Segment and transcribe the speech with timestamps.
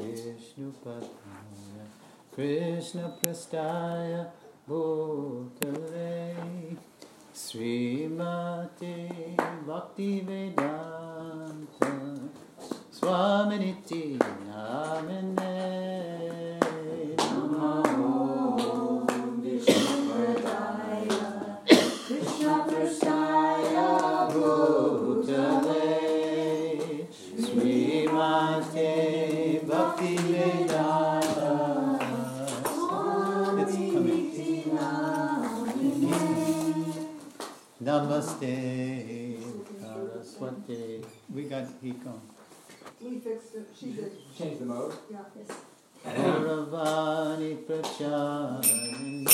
[0.00, 1.86] कृष्णपत्माय
[4.68, 6.14] भूतले
[7.36, 8.94] श्रीमते
[9.68, 10.58] Bhaktivedanta
[12.94, 15.56] भक्तिवेदा नामिने
[38.10, 39.38] Namaste
[39.80, 41.00] Saraswati.
[41.32, 42.12] We got Hiko.
[43.00, 44.92] We fixed it, she did, Change the mode.
[45.08, 45.18] yeah.
[46.04, 49.26] Gauravani Pracharine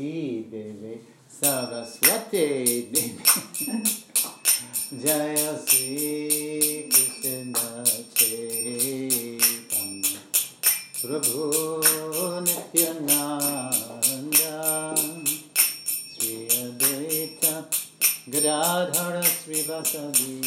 [0.01, 0.97] Saraswati Devi,
[1.29, 3.21] Saraswati Devi.
[5.03, 7.85] Jaya Sri Krishna
[8.15, 9.41] Chaitanya.
[10.97, 13.77] Prabhu Nityananda.
[16.17, 17.55] Sri Advaita.
[18.31, 20.41] Gadadhara Sri Vasadi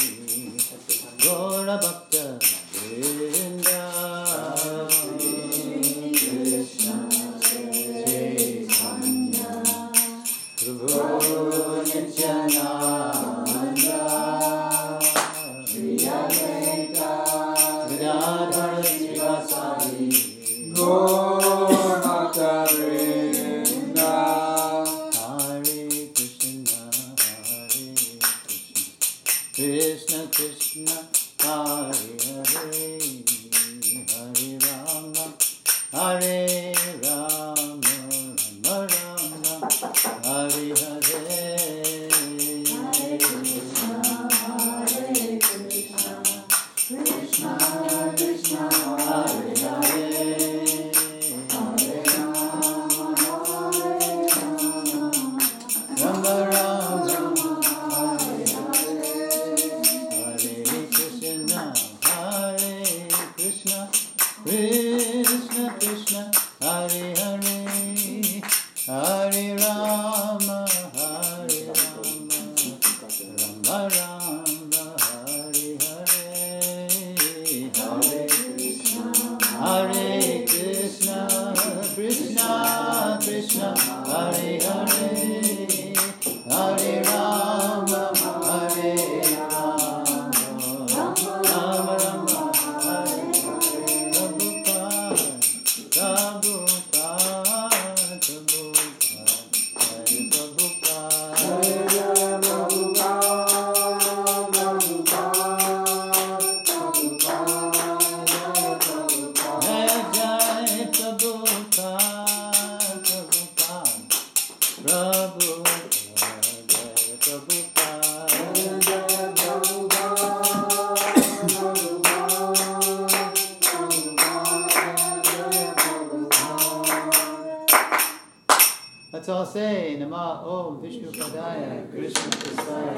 [130.44, 132.94] Om Vishnu Padaya Krishna Prasaya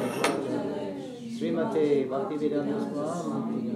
[1.29, 3.75] Srimate Bhaktivedanta Swami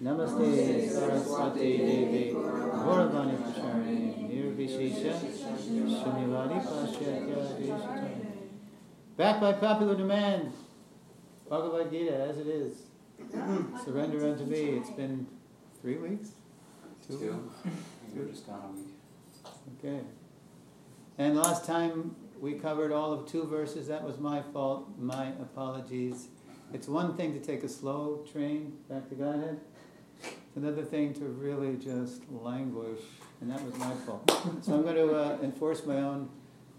[0.00, 5.14] Namaste Saraswati Devi Gauravani Pracharine Nirvishesha
[5.58, 8.20] Shunyavadi Paschatya
[9.16, 10.52] Back by popular demand
[11.48, 12.82] Bhagavad Gita as it is
[13.84, 15.26] Surrender unto me It's been
[15.82, 16.30] three weeks?
[17.08, 17.18] Two?
[17.18, 17.50] Two.
[18.14, 18.94] We're just gone a week.
[19.78, 20.04] Okay.
[21.18, 22.14] And last time
[22.44, 23.88] we covered all of two verses.
[23.88, 24.90] That was my fault.
[24.98, 26.28] My apologies.
[26.74, 29.60] It's one thing to take a slow train back to Godhead.
[30.22, 33.00] It's another thing to really just languish,
[33.40, 34.30] and that was my fault.
[34.60, 36.28] So I'm going to uh, enforce my own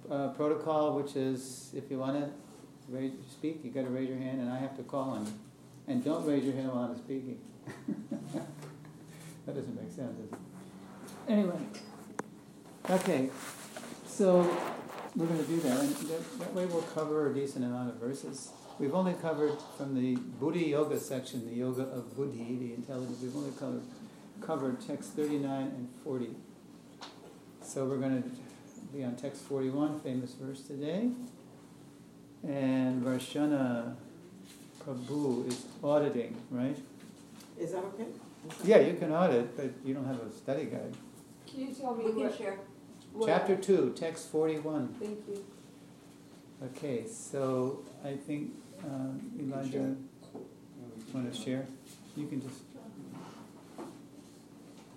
[0.08, 2.30] uh, protocol, which is if you want to
[2.88, 5.34] raise, speak, you got to raise your hand, and I have to call on you.
[5.88, 7.40] And don't raise your hand while I'm speaking.
[9.48, 11.28] that doesn't make sense, does it?
[11.28, 11.58] Anyway,
[12.88, 13.32] okay,
[14.06, 14.48] so
[15.16, 17.96] we're going to do that, and that, that way we'll cover a decent amount of
[17.96, 18.50] verses.
[18.80, 23.36] we've only covered from the Buddhi Yoga section, the yoga of Buddhi, the intelligence, we've
[23.36, 23.84] only covered,
[24.42, 26.30] covered text 39 and 40.
[27.62, 28.30] So we're going to
[28.96, 31.10] be on text 41, famous verse today.
[32.44, 33.96] And Varshana
[34.86, 36.78] Prabhu is auditing, right?
[37.60, 38.06] Is that okay?
[38.64, 40.94] Yeah, you can audit, but you don't have a study guide.
[41.48, 42.38] Can you tell me We can what?
[42.38, 42.60] share.
[43.16, 44.96] What- Chapter 2, text 41.
[45.00, 45.46] Thank you.
[46.64, 48.52] Okay, so I think
[48.84, 49.96] um, Elijah,
[51.14, 51.66] want to share?
[52.16, 52.62] You can just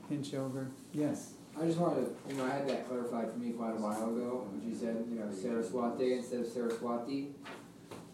[0.08, 0.68] pinch over.
[0.92, 1.32] Yes.
[1.60, 4.04] I just wanted to, you know, I had that clarified for me quite a while
[4.04, 7.34] ago, when you said, you know, Saraswati instead of Saraswati.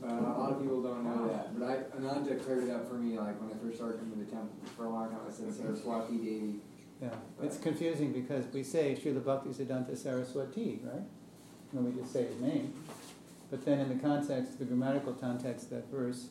[0.01, 1.59] But a lot of people don't know that.
[1.59, 4.25] But I, Ananda cleared it up for me, like when I first started coming to
[4.25, 4.56] the temple.
[4.77, 6.61] For a long time, I said Saraswati Devi.
[7.02, 7.08] Yeah,
[7.43, 11.02] it's confusing because we say Srila Bhaktisiddhanta Saraswati, right?
[11.73, 12.73] When we just say his name.
[13.50, 16.29] But then in the context, the grammatical context, that verse,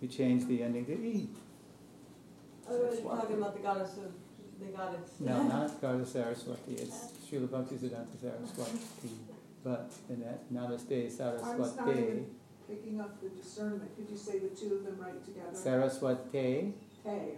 [0.00, 1.28] we change the ending to E.
[2.70, 4.12] Oh, you're talking about the goddess of,
[4.60, 5.10] the goddess.
[5.20, 8.78] No, not Goddess Saraswati, it's Srila Bhaktisiddhanta Saraswati.
[9.64, 12.24] But in that Namaste Saraswati, sorry.
[12.68, 15.48] Picking up the discernment, could you say the two of them right together?
[15.52, 16.74] Saraswati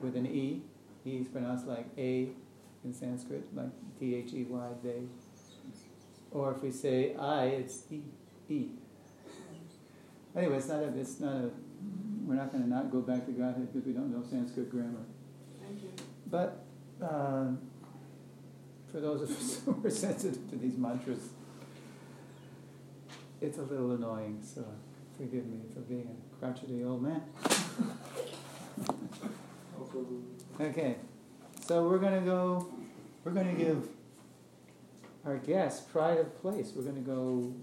[0.03, 0.63] with an E.
[1.11, 2.29] E is pronounced like A
[2.85, 5.03] in Sanskrit, like T H E Y, they.
[6.31, 8.03] Or if we say I, it's E.
[8.49, 8.69] E.
[10.37, 11.51] Anyway, it's not a, it's not a,
[12.25, 15.03] we're not going to not go back to Godhead because we don't know Sanskrit grammar.
[15.61, 15.91] Thank you.
[16.31, 16.63] But
[17.03, 17.59] um,
[18.93, 21.31] for those of us who are sensitive to these mantras,
[23.41, 24.65] it's a little annoying, so
[25.17, 27.23] forgive me for being a crotchety old man.
[30.61, 30.97] Okay,
[31.67, 32.69] so we're gonna go,
[33.25, 33.89] we're gonna give
[35.25, 36.73] our guest pride of place.
[36.77, 37.55] We're gonna go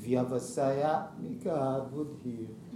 [0.00, 2.48] Vyavasayatmika Buddhir.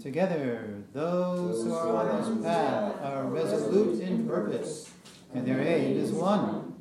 [0.00, 4.92] Together, those who are on this path are resolute in purpose,
[5.34, 6.74] and their aim is one.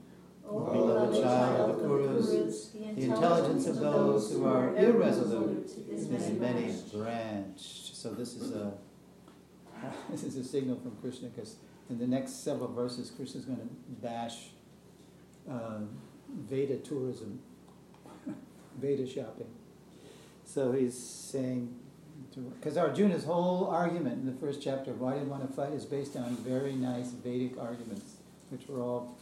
[0.48, 6.74] O beloved child of the Kurus, the intelligence of those who are irresolute is many
[6.94, 7.96] branched.
[7.96, 8.74] So this is a
[10.10, 11.56] this is a signal from Krishna because
[11.90, 13.68] in the next several verses, Krishna is going to
[14.02, 14.50] bash
[15.50, 15.80] uh,
[16.50, 17.40] Veda tourism,
[18.80, 19.48] Veda shopping.
[20.44, 21.76] So he's saying,
[22.36, 25.72] because Arjuna's whole argument in the first chapter of why he didn't want to fight
[25.72, 28.16] is based on very nice Vedic arguments,
[28.50, 29.18] which were all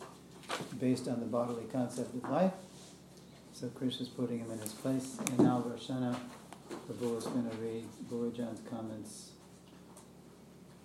[0.79, 2.53] based on the bodily concept of life.
[3.53, 6.15] So Krishna's putting him in his place, and now Varshana
[6.87, 9.29] Prabhu is going to read Bhurijana's comments.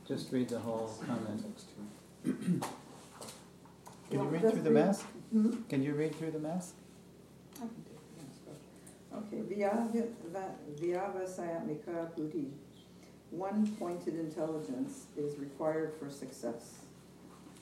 [0.07, 1.45] Just read the whole comment.
[2.25, 5.07] Can you read through the read- mask?
[5.33, 5.63] Hmm?
[5.69, 6.75] Can you read through the mask?
[7.57, 8.57] I can do it, yes,
[9.17, 9.39] okay.
[9.43, 12.51] Vyava- Vyavasayamika Buddhi.
[13.31, 16.75] One pointed intelligence is required for success.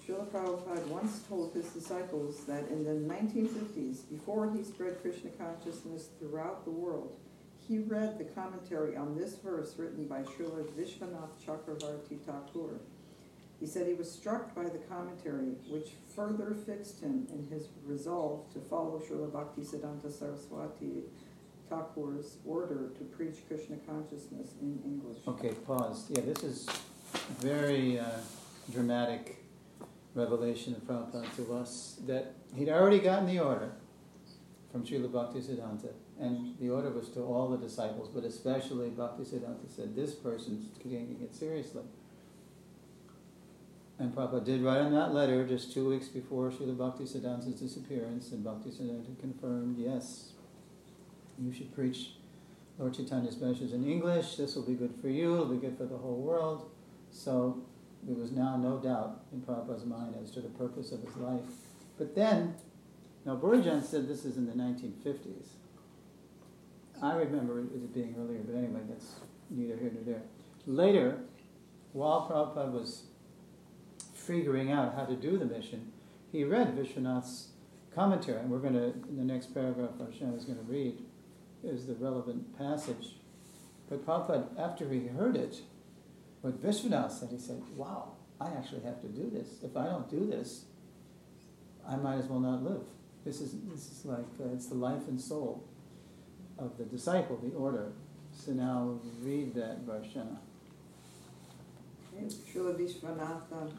[0.07, 6.09] Srila Prabhupada once told his disciples that in the 1950s, before he spread Krishna consciousness
[6.21, 7.17] throughout the world,
[7.67, 12.79] he read the commentary on this verse written by Srila Vishwanath Chakravarti Thakur.
[13.59, 18.53] He said he was struck by the commentary, which further fixed him in his resolve
[18.53, 21.03] to follow Srila Bhaktisiddhanta Saraswati
[21.71, 25.19] Thakur's order to preach Krishna consciousness in English.
[25.27, 26.07] Okay, pause.
[26.11, 26.67] Yeah, this is
[27.15, 28.07] a very uh,
[28.73, 29.43] dramatic
[30.15, 33.73] revelation of Prabhupada to us that he'd already gotten the order
[34.73, 39.95] from Srila Bhaktisiddhanta, and the order was to all the disciples, but especially Bhaktisiddhanta said,
[39.95, 41.83] this person's taking it seriously.
[43.99, 48.45] And Prabhupada did write in that letter just two weeks before Srila Bhaktisiddhanta's disappearance, and
[48.45, 50.33] Bhaktisiddhanta confirmed, yes,
[51.43, 52.13] you should preach
[52.79, 54.37] Lord Chaitanya's messages in English.
[54.37, 55.35] This will be good for you.
[55.35, 56.71] It'll be good for the whole world.
[57.11, 57.63] So
[58.03, 61.41] there was now no doubt in Prabhupada's mind as to the purpose of his life.
[61.99, 62.55] But then,
[63.25, 65.49] now Bhurijana said this is in the 1950s.
[67.03, 69.17] I remember it being earlier, but anyway, that's
[69.51, 70.23] neither here nor there.
[70.67, 71.21] Later,
[71.93, 73.05] while Prabhupada was
[74.15, 75.93] figuring out how to do the mission,
[76.33, 77.49] he read Vishwanath's
[77.95, 81.03] commentary, and we're going to, in the next paragraph, Arshan is going to read,
[81.67, 83.17] is the relevant passage.
[83.89, 85.61] But Prabhupada, after he heard it,
[86.41, 89.63] what Vishwanath said, he said, wow, I actually have to do this.
[89.63, 90.65] If I don't do this,
[91.89, 92.83] I might as well not live.
[93.25, 95.65] This is, this is like, uh, it's the life and soul
[96.59, 97.93] of the disciple, the order.
[98.33, 100.37] So now read that, Varshana.
[102.17, 103.71] Srila Vishwanatha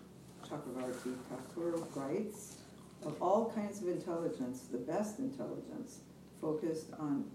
[0.48, 2.58] Chakravarti Thakur writes,
[3.06, 6.00] of all kinds of intelligence, the best intelligence
[6.42, 7.26] focused on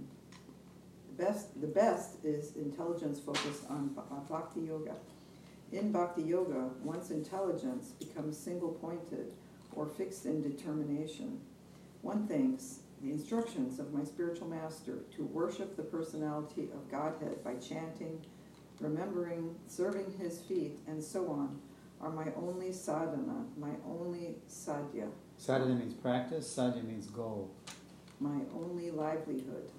[1.24, 4.94] best the best is intelligence focused on on bhakti yoga.
[5.72, 9.32] In bhakti yoga, one's intelligence becomes single pointed
[9.76, 11.40] or fixed in determination.
[12.02, 17.54] One thinks the instructions of my spiritual master to worship the personality of Godhead by
[17.54, 18.20] chanting,
[18.80, 21.58] remembering, serving his feet, and so on
[22.00, 27.50] are my only sadhana, my only sadhya, Sadhana means practice, sadhya means goal.
[28.20, 29.70] my only livelihood.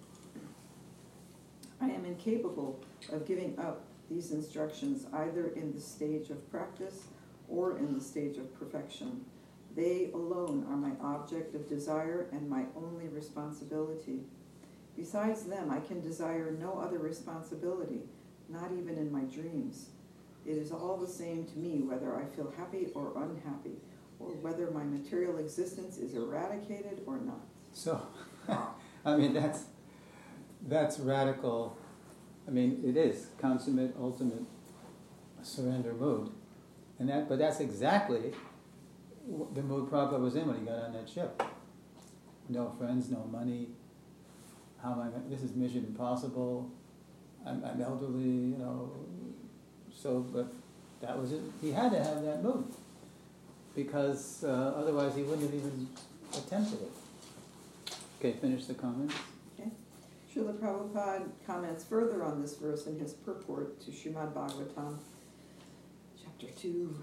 [1.83, 2.79] I am incapable
[3.11, 7.07] of giving up these instructions either in the stage of practice
[7.49, 9.25] or in the stage of perfection.
[9.75, 14.21] They alone are my object of desire and my only responsibility.
[14.95, 18.03] Besides them, I can desire no other responsibility,
[18.47, 19.89] not even in my dreams.
[20.45, 23.81] It is all the same to me whether I feel happy or unhappy,
[24.19, 27.41] or whether my material existence is eradicated or not.
[27.73, 28.01] So,
[29.05, 29.65] I mean, that's
[30.67, 31.77] that's radical.
[32.47, 34.43] I mean, it is consummate, ultimate
[35.41, 36.29] surrender mood,
[36.99, 37.29] and that.
[37.29, 38.33] But that's exactly
[39.53, 41.41] the mood Prabhupada was in when he got on that ship.
[42.49, 43.69] No friends, no money.
[44.81, 45.29] How am I?
[45.29, 46.69] This is mission impossible.
[47.45, 48.91] I'm, I'm elderly, you know.
[49.93, 50.51] So, but
[51.01, 51.41] that was it.
[51.61, 52.65] He had to have that mood
[53.75, 55.87] because uh, otherwise he wouldn't have even
[56.33, 56.91] attempted it.
[58.19, 59.15] Okay, finish the comments.
[60.33, 64.97] Srila Prabhupada comments further on this verse in his purport to Srimad Bhagavatam,
[66.21, 66.97] chapter 2,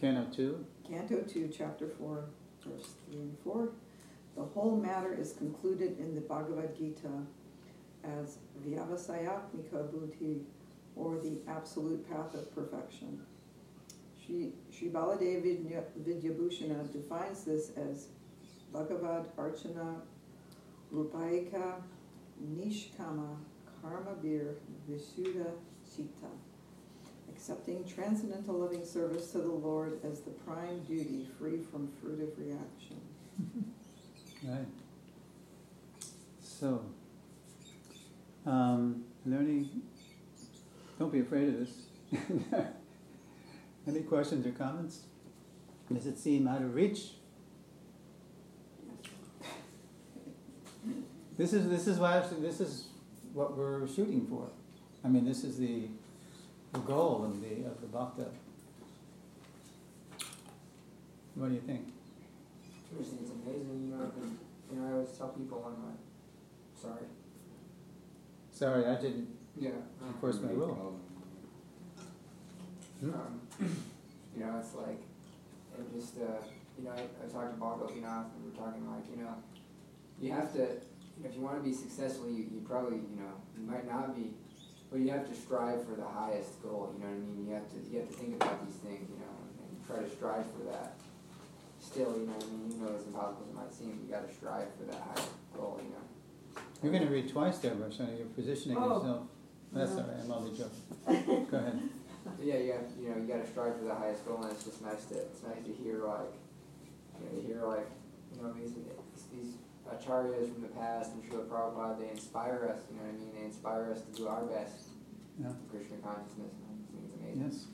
[0.00, 0.66] Canto 2.
[0.88, 2.24] Canto 2, chapter 4,
[2.66, 3.68] verse 3 and 4.
[4.36, 7.08] The whole matter is concluded in the Bhagavad Gita
[8.02, 10.40] as Vyavasayatmika Buddhi,
[10.96, 13.20] or the absolute path of perfection.
[14.28, 18.08] Baladev Vidya- Vidyabhushana defines this as
[18.72, 20.00] Bhagavad Archana
[20.92, 21.82] Rupaika
[22.42, 23.36] Nishkama
[23.80, 24.56] Karma Bir
[24.88, 25.50] Visuddha
[25.94, 26.30] Chitta,
[27.28, 33.00] accepting transcendental loving service to the Lord as the prime duty, free from fruitive reaction.
[34.44, 34.66] Right.
[36.42, 36.84] So,
[38.44, 39.70] um, any?
[40.98, 41.86] Don't be afraid of this.
[43.86, 45.02] any questions or comments?
[45.92, 47.12] Does it seem out of reach?
[51.36, 52.86] This is this is why this is
[53.32, 54.48] what we're shooting for.
[55.04, 55.88] I mean, this is the
[56.72, 58.26] the goal of the of the bhakta.
[61.34, 61.92] What do you think?
[62.90, 64.12] Seriously, it's amazing, you know,
[64.70, 65.98] you know, I always tell people, I'm like,
[66.78, 67.06] sorry.
[68.50, 69.70] Sorry, I didn't Yeah.
[70.06, 71.00] Enforce my will.
[73.00, 73.14] Hmm?
[73.14, 73.40] Um,
[74.36, 75.00] you know, it's like,
[75.78, 76.44] it just, uh,
[76.78, 79.22] you know, I, I talked to Bongo, you know, and we were talking like, you
[79.24, 79.34] know,
[80.20, 80.91] you have to, you know,
[81.24, 84.30] if you wanna be successful, you, you probably, you know, you might not be,
[84.90, 87.46] but you have to strive for the highest goal, you know what I mean?
[87.48, 89.34] You have to, you have to think about these things, you know,
[89.68, 90.94] and try to strive for that.
[91.80, 94.12] Still, you know what I mean, You know it's impossible as it might seem, you
[94.12, 96.04] gotta strive for that highest goal, you know?
[96.82, 98.96] You're gonna read twice there, Roshana, you're positioning Oh.
[98.98, 99.22] yourself.
[99.72, 99.96] That's Yeah.
[100.02, 101.46] all right, I'm only joking.
[101.50, 101.80] Go ahead.
[102.24, 104.64] But yeah, you have, you know, you gotta strive for the highest goal, and it's
[104.64, 106.32] just nice to, it's nice to hear like,
[107.18, 107.88] you know, to hear like,
[108.36, 108.74] you know, these,
[109.32, 109.54] these
[109.90, 113.32] acharyas from the past and Srila Prabhupada, they inspire us, you know what I mean,
[113.34, 114.88] they inspire us to do our best
[115.38, 115.48] Yeah.
[115.48, 117.42] in Krishna consciousness, and I just it's amazing.
[117.42, 117.66] Yes.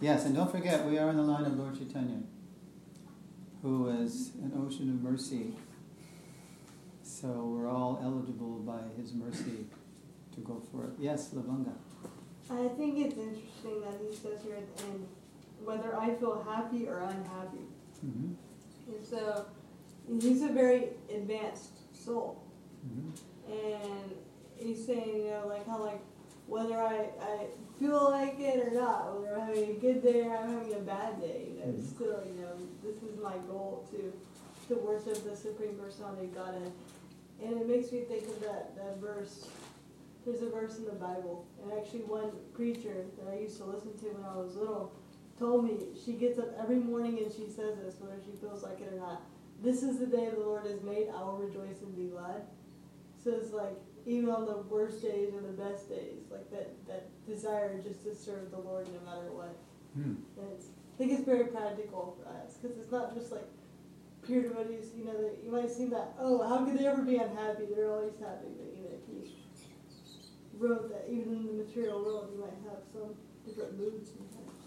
[0.00, 2.22] Yes, and don't forget, we are in the line of Lord Chaitanya,
[3.62, 5.54] who is an ocean of mercy.
[7.02, 9.66] So we're all eligible by his mercy
[10.34, 10.90] to go for it.
[10.98, 11.72] Yes, Lavanga.
[12.50, 15.06] I think it's interesting that he says here at the end,
[15.64, 17.64] whether I feel happy or unhappy.
[18.04, 18.32] Mm-hmm.
[18.94, 19.46] And so,
[20.20, 22.42] he's a very advanced soul.
[22.86, 23.52] Mm-hmm.
[23.52, 24.12] And
[24.56, 26.00] he's saying, you know, like how like
[26.46, 27.46] whether I, I
[27.80, 30.78] feel like it or not, whether I'm having a good day or I'm having a
[30.78, 31.82] bad day, you know, Mhm.
[31.82, 32.52] still, you know,
[32.84, 34.12] this is my goal to
[34.68, 36.72] to worship the Supreme Personality of Godhead.
[37.42, 39.46] And it makes me think of that, that verse.
[40.24, 43.96] There's a verse in the Bible, and actually one preacher that I used to listen
[43.98, 44.92] to when I was little
[45.38, 48.80] told me she gets up every morning and she says this, whether she feels like
[48.80, 49.22] it or not.
[49.62, 51.08] This is the day the Lord has made.
[51.14, 52.42] I will rejoice and be glad.
[53.22, 57.08] So it's like even on the worst days or the best days, like that that
[57.26, 59.56] desire just to serve the Lord no matter what.
[59.94, 60.22] Hmm.
[60.38, 63.48] And it's, I think it's very practical for us because it's not just like
[64.24, 64.90] pure devotees.
[64.96, 67.64] You know, that you might seem that oh, how could they ever be unhappy?
[67.74, 68.52] They're always happy.
[68.56, 69.32] But you know, if you
[70.58, 74.62] wrote that even in the material world, you might have some different moods sometimes.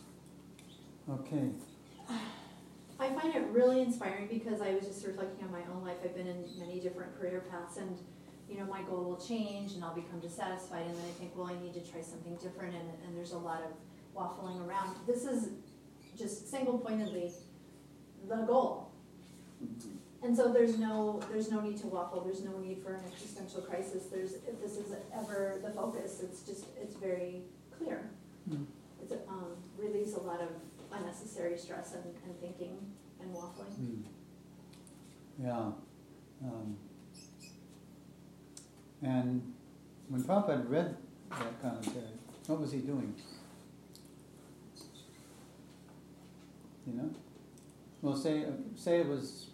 [1.10, 1.52] Okay.
[3.00, 5.98] I find it really inspiring because I was just reflecting on my own life.
[6.04, 7.98] I've been in many different career paths and,
[8.50, 11.48] you know, my goal will change and I'll become dissatisfied and then I think, well,
[11.48, 13.72] I need to try something different and, and there's a lot of
[14.14, 14.98] waffling around.
[15.08, 15.50] This is
[16.18, 17.32] just single-pointedly
[18.28, 18.92] the goal.
[20.22, 23.62] And so there's no, there's no need to waffle, there's no need for an existential
[23.62, 27.44] crisis, there's, if this is ever the focus, it's just, it's very
[27.78, 28.10] clear.
[28.50, 28.64] Hmm.
[29.02, 30.50] It's, um, relieves a lot of
[30.92, 32.78] unnecessary stress and, and thinking
[33.22, 33.76] and waffling.
[33.76, 34.02] Hmm.
[35.44, 35.72] Yeah.
[36.44, 36.78] Um,
[39.02, 39.54] and
[40.10, 40.98] when Prabhupada read
[41.32, 42.06] that commentary,
[42.48, 43.14] what was he doing?
[46.86, 47.10] You know?
[48.02, 49.48] Well, say, say it was,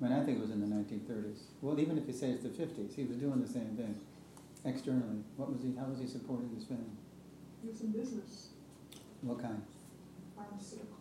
[0.00, 1.40] I mean, I think it was in the 1930s.
[1.60, 3.98] Well, even if you say it's the 50s, he was doing the same thing
[4.64, 5.24] externally.
[5.36, 6.84] What was he, how was he supporting his family?
[7.62, 8.50] He was in business,
[9.22, 9.62] What kind?
[10.40, 10.96] Pharmaceutical.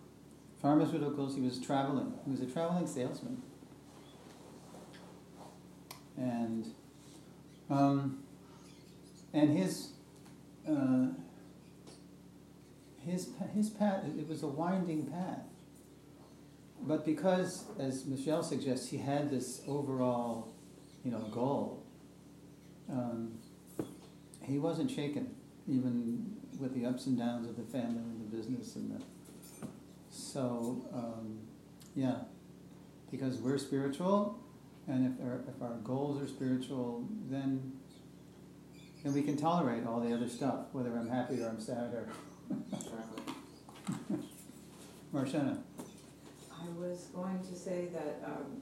[0.63, 2.13] Pharmaceuticals, he was traveling.
[2.25, 3.41] He was a traveling salesman.
[6.17, 6.65] And
[7.69, 8.23] um,
[9.34, 9.93] and his
[10.67, 11.08] uh,
[13.06, 15.43] his his path it was a winding path.
[16.82, 20.54] But because, as Michelle suggests, he had this overall,
[21.04, 21.84] you know, goal.
[22.89, 23.34] Um,
[24.41, 25.36] he wasn't shaken,
[25.67, 29.04] even with the ups and downs of the family and the business and the
[30.21, 31.39] so, um,
[31.95, 32.15] yeah,
[33.12, 34.39] because we're spiritual,
[34.88, 37.73] and if our, if our goals are spiritual, then
[39.03, 42.10] then we can tolerate all the other stuff, whether I'm happy or I'm sad or.
[45.13, 45.58] Marshana.
[46.51, 48.62] I was going to say that, um,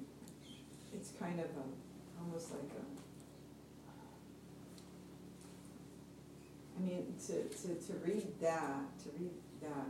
[0.94, 2.84] it's kind of a, almost like a,
[6.78, 9.90] I mean, to, to, to read that, to read that,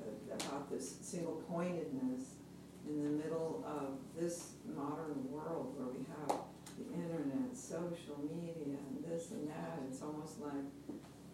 [0.00, 2.34] Uh, about this single pointedness
[2.88, 6.40] in the middle of this modern world where we have
[6.78, 10.64] the internet, social media, and this and that, it's almost like,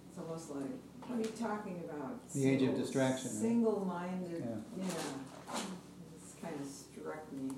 [0.09, 0.70] it's almost like,
[1.07, 2.29] what are you talking about?
[2.33, 3.31] The age of distraction.
[3.31, 4.85] Single-minded, Yeah.
[4.85, 5.61] yeah,
[6.16, 7.50] it's kind of struck me.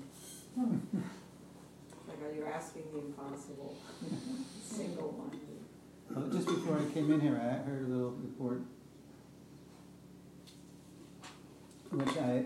[2.07, 3.77] Like, are you asking the impossible?
[4.63, 5.39] Single-minded.
[6.09, 8.63] Well, just before I came in here, I heard a little report,
[11.91, 12.45] which I,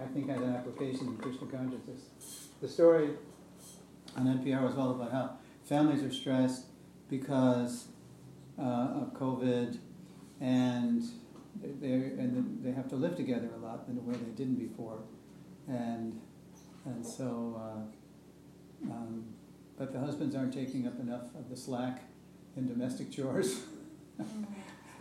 [0.00, 2.48] I think has an application in Krishna consciousness.
[2.60, 3.10] The story
[4.16, 5.30] on NPR was all about how
[5.64, 6.66] families are stressed
[7.08, 7.88] because
[8.58, 9.78] uh, of COVID,
[10.40, 11.02] and
[11.80, 15.00] they and they have to live together a lot in a way they didn't before,
[15.68, 16.20] and
[16.84, 17.60] and so.
[17.60, 19.24] Uh, um,
[19.76, 22.02] but the husbands aren't taking up enough of the slack
[22.56, 23.60] in domestic chores.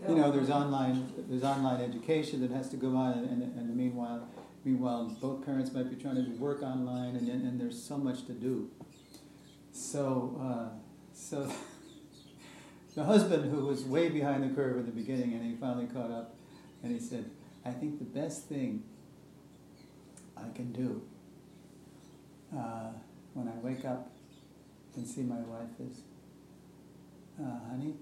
[0.07, 3.75] You know, there's online there's online education that has to go on, and, and, and
[3.75, 4.27] meanwhile,
[4.63, 8.25] meanwhile, both parents might be trying to work online, and and, and there's so much
[8.27, 8.69] to do.
[9.71, 10.77] So, uh,
[11.13, 11.51] so
[12.95, 16.11] the husband who was way behind the curve in the beginning, and he finally caught
[16.11, 16.35] up,
[16.83, 17.29] and he said,
[17.65, 18.83] "I think the best thing
[20.35, 21.01] I can do
[22.55, 22.91] uh,
[23.33, 24.11] when I wake up
[24.95, 26.01] and see my wife is,
[27.39, 27.93] uh, honey,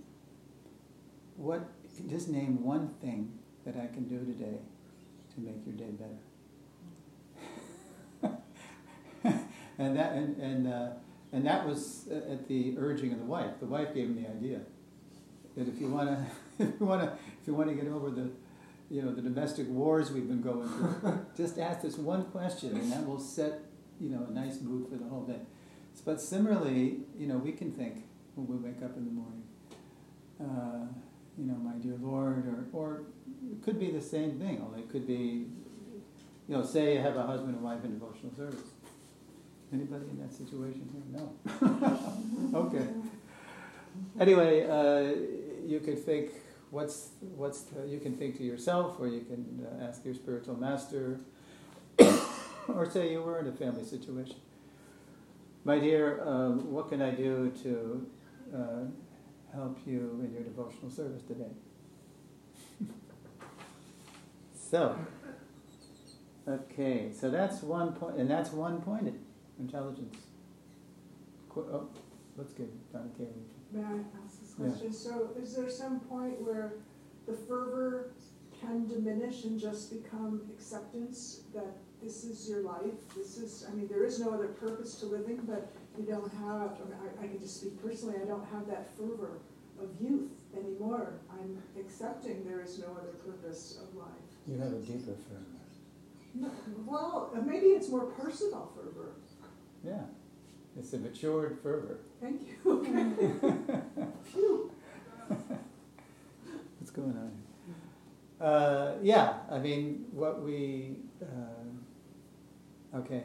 [1.36, 1.69] what?
[2.10, 3.31] Just name one thing
[3.65, 4.60] that I can do today
[5.34, 6.19] to make your day better."
[9.77, 10.89] and that and and uh,
[11.31, 13.60] and that was at the urging of the wife.
[13.60, 14.62] The wife gave him the idea
[15.55, 16.25] that if you want to,
[16.63, 17.08] if you want to,
[17.41, 18.29] if you want to get over the,
[18.89, 22.91] you know, the domestic wars we've been going through, just ask this one question, and
[22.91, 23.62] that will set,
[23.99, 25.39] you know, a nice mood for the whole day.
[26.03, 28.03] But similarly, you know, we can think
[28.36, 29.43] when we wake up in the morning,
[30.39, 30.88] uh,
[31.37, 33.03] you know, my dear Lord, or or
[33.51, 34.61] it could be the same thing.
[34.65, 35.47] Only it could be,
[36.47, 38.69] you know, say you have a husband and wife in devotional service.
[39.73, 41.19] Anybody in that situation here?
[41.19, 42.59] No.
[42.59, 42.87] okay.
[44.19, 46.31] Anyway, uh, you could think,
[46.69, 50.55] what's what's the, you can think to yourself, or you can uh, ask your spiritual
[50.55, 51.19] master,
[52.67, 54.37] or say you were in a family situation.
[55.63, 58.07] My dear, um, what can I do to
[58.55, 59.04] uh,
[59.55, 61.51] help you in your devotional service today?
[64.53, 64.97] so,
[66.47, 69.19] okay, so that's one point, and that's one pointed
[69.59, 70.17] intelligence.
[71.49, 71.89] Qu- oh,
[72.37, 73.27] let's give Donna Kay.
[73.71, 74.93] May I ask this question?
[74.93, 76.73] So is there some point where
[77.25, 78.11] the fervor
[78.59, 82.93] can diminish and just become acceptance that this is your life?
[83.15, 86.77] This is, I mean, there is no other purpose to living, but you don't have,
[87.19, 89.39] I, I, can just speak personally, I don't have that fervor
[89.81, 91.19] of youth anymore.
[91.31, 94.08] I'm accepting there is no other purpose of life.
[94.47, 95.55] You have a deeper fervor.
[96.38, 96.51] No,
[96.86, 99.13] well, maybe it's more personal fervor.
[99.86, 100.01] Yeah,
[100.77, 101.99] it's a matured fervor.
[102.21, 102.58] Thank you.
[104.23, 104.71] Phew.
[106.79, 107.31] What's going on?
[107.65, 108.47] here?
[108.47, 110.97] Uh, yeah, I mean, what we.
[111.21, 113.23] Uh, okay,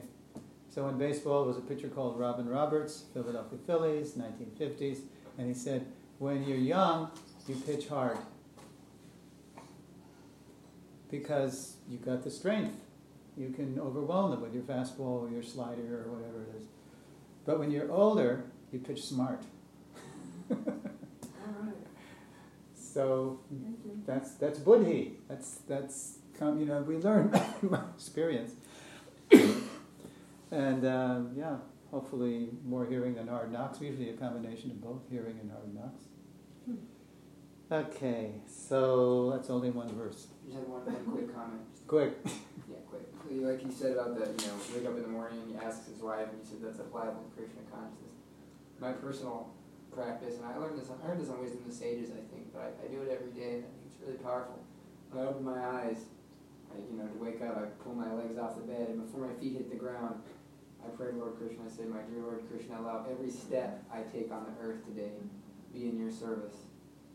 [0.71, 5.01] so in baseball there was a pitcher called Robin Roberts, Philadelphia Phillies, 1950s,
[5.37, 5.87] and he said,
[6.19, 7.11] when you're young,
[7.49, 8.19] you pitch hard
[11.11, 12.77] because you've got the strength.
[13.37, 16.67] You can overwhelm them with your fastball or your slider or whatever it is.
[17.45, 19.43] But when you're older, you pitch smart.
[20.51, 20.59] All
[21.61, 21.75] right.
[22.75, 23.41] So
[24.07, 25.15] that's that's buddhi.
[25.29, 27.29] That's that's you know we learn
[27.63, 28.53] by experience.
[30.51, 31.57] And uh, yeah,
[31.91, 33.81] hopefully more hearing than hard knocks.
[33.81, 36.05] Usually a combination of both hearing and hard knocks.
[37.71, 40.27] Okay, so that's only one verse.
[40.43, 41.63] Just had one, one quick comment.
[41.87, 42.19] Quick.
[42.67, 43.07] Yeah, quick.
[43.31, 45.87] Like you said about the, you know, wake up in the morning and he asks
[45.87, 48.19] his wife, and he said that's applicable to Krishna consciousness.
[48.83, 49.55] My personal
[49.95, 52.51] practice, and I learned this, I heard this on Wisdom of the Sages, I think,
[52.51, 54.59] but I, I do it every day, and I think it's really powerful.
[55.15, 56.11] When I open my eyes,
[56.75, 59.31] I, you know, to wake up, I pull my legs off the bed, and before
[59.31, 60.27] my feet hit the ground,
[60.85, 64.33] I pray, Lord Krishna, I say, my dear Lord Krishna, allow every step I take
[64.33, 65.13] on the earth today
[65.73, 66.57] be in your service.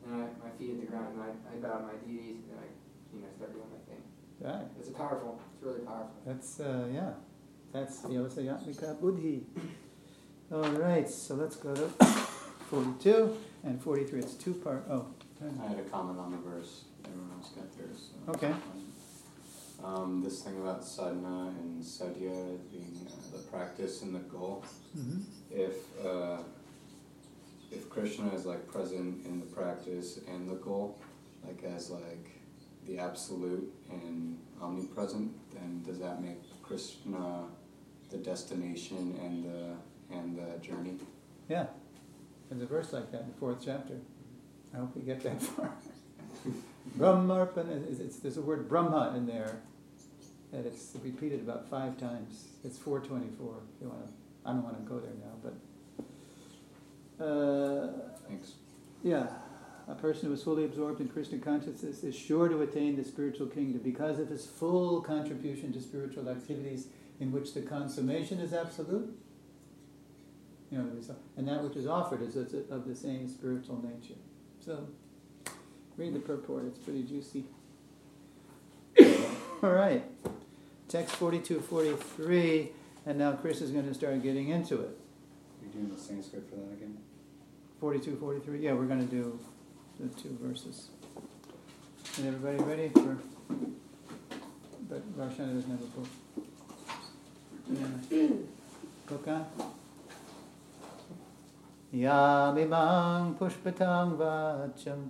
[0.05, 2.51] And I, my feet hit the ground, and I, I bow to my deities, and
[2.51, 2.67] then I,
[3.15, 4.01] you know, start doing my thing.
[4.39, 4.67] Right.
[4.79, 5.39] It's powerful.
[5.53, 6.13] It's really powerful.
[6.25, 7.11] That's uh, yeah.
[7.73, 9.45] That's the Vyavasayatmika buddhi.
[10.51, 11.89] All right, so let's go to
[12.69, 14.19] 42 and 43.
[14.19, 14.85] It's two part.
[14.89, 15.07] Oh,
[15.41, 16.83] I had a comment on the verse.
[17.03, 18.11] Everyone else got theirs.
[18.25, 18.53] So Okay.
[19.83, 24.63] Um, this thing about sadhana and sadhya being uh, the practice and the goal.
[24.93, 25.19] hmm
[25.51, 26.37] If uh,
[27.71, 30.97] if Krishna is like present in the practice and the goal,
[31.45, 32.29] like as like
[32.87, 37.43] the absolute and omnipresent, then does that make Krishna
[38.09, 40.97] the destination and the and the journey?
[41.49, 41.67] Yeah,
[42.49, 43.97] there's a verse like that in the fourth chapter.
[44.73, 45.71] I hope we get that far.
[46.97, 49.61] Brahmarpana, it's, it's, there's a word Brahma in there,
[50.53, 52.45] and it's repeated about five times.
[52.63, 54.11] It's 424 if you want to.
[54.45, 57.25] I don't want to go there now, but.
[57.25, 57.87] Uh,
[58.27, 58.53] Thanks.
[59.03, 59.27] Yeah,
[59.87, 63.47] a person who is fully absorbed in Krishna consciousness is sure to attain the spiritual
[63.47, 66.87] kingdom because of his full contribution to spiritual activities
[67.19, 69.15] in which the consummation is absolute.
[70.71, 70.89] You know,
[71.37, 74.19] and that which is offered is is of the same spiritual nature.
[74.59, 74.87] So,
[75.97, 77.45] read the purport, it's pretty juicy.
[79.63, 80.03] All right,
[80.87, 82.71] text 42 43,
[83.05, 84.97] and now Chris is going to start getting into it.
[85.61, 86.97] Are you doing the Sanskrit for that again?
[87.79, 88.59] 42, 43.
[88.59, 89.39] Yeah, we're going to do
[89.99, 90.89] the two verses.
[92.17, 93.17] Is everybody ready for?
[94.87, 96.07] But Varshana doesn't have a book.
[98.09, 98.27] Yeah.
[99.07, 99.45] Book on?
[101.93, 105.09] Yamimang pushpatang vacham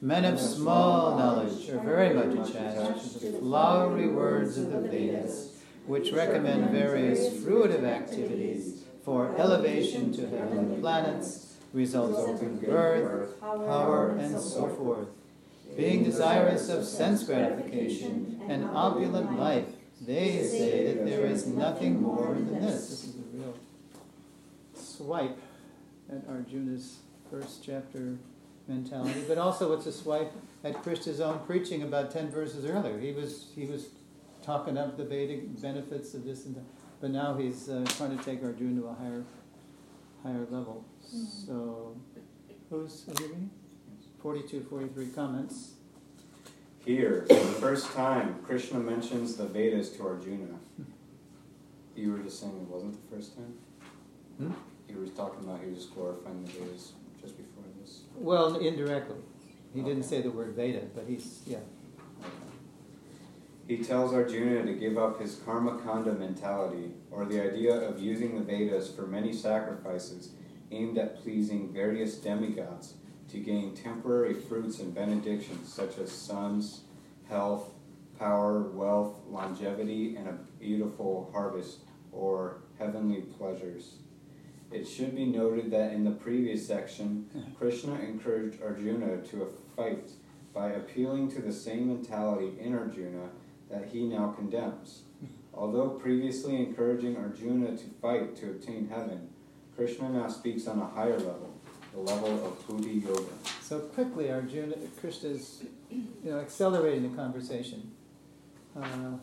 [0.00, 5.57] Men of small knowledge are very much attached to the flowery words of the Vedas,
[5.88, 14.38] which recommend various fruitive activities for elevation to heavenly planets, results of birth, power, and
[14.38, 15.08] so forth.
[15.78, 19.64] Being desirous of sense gratification and opulent life,
[20.06, 22.90] they say that there is nothing more than this.
[22.90, 23.54] This is a real
[24.74, 25.38] swipe
[26.12, 26.98] at Arjuna's
[27.30, 28.16] first chapter
[28.66, 30.32] mentality, but also it's a swipe
[30.64, 32.98] at Krishna's own preaching about ten verses earlier.
[32.98, 33.88] He was he was
[34.48, 36.64] talking up the Vedic benefits of this and that,
[37.02, 39.22] but now he's uh, trying to take Arjuna to a higher
[40.22, 40.86] higher level.
[41.02, 41.94] So,
[42.70, 43.50] who's are reading?
[44.22, 45.72] 42, 43 comments.
[46.82, 50.54] Here, for the first time, Krishna mentions the Vedas to Arjuna.
[51.94, 53.54] You were just saying it wasn't the first time?
[54.38, 54.52] Hmm?
[54.88, 58.04] You were talking about he was just glorifying the Vedas just before this.
[58.14, 59.18] Well, indirectly.
[59.74, 61.58] He didn't say the word Veda, but he's yeah.
[63.68, 68.34] He tells Arjuna to give up his karma kanda mentality, or the idea of using
[68.34, 70.30] the Vedas for many sacrifices
[70.70, 72.94] aimed at pleasing various demigods
[73.28, 76.84] to gain temporary fruits and benedictions such as sons,
[77.28, 77.74] health,
[78.18, 83.96] power, wealth, longevity, and a beautiful harvest, or heavenly pleasures.
[84.72, 87.28] It should be noted that in the previous section,
[87.58, 90.10] Krishna encouraged Arjuna to a fight
[90.54, 93.28] by appealing to the same mentality in Arjuna
[93.70, 95.02] that he now condemns.
[95.54, 99.28] Although previously encouraging Arjuna to fight to obtain heaven,
[99.76, 101.52] Krishna now speaks on a higher level,
[101.92, 103.24] the level of Buddhi Yoga.
[103.60, 107.90] So quickly, Arjuna, Krishna's, you know, accelerating the conversation.
[108.76, 109.18] Uh,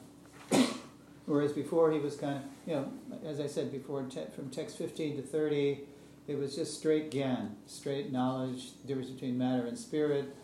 [1.25, 2.91] whereas before he was kind of, you know,
[3.25, 5.81] as I said before, te- from text 15 to 30,
[6.27, 10.35] it was just straight gyan, straight knowledge, difference between matter and spirit,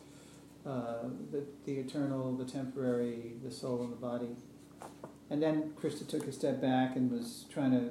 [0.65, 4.35] uh, the, the eternal, the temporary, the soul and the body.
[5.29, 7.89] And then Krishna took a step back and was trying to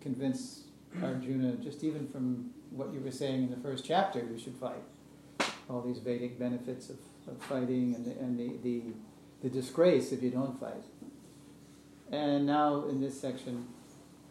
[0.00, 0.64] convince
[1.02, 4.82] Arjuna, just even from what you were saying in the first chapter, you should fight.
[5.68, 6.96] All these Vedic benefits of,
[7.28, 8.82] of fighting and, the, and the, the,
[9.42, 10.84] the disgrace if you don't fight.
[12.10, 13.68] And now in this section,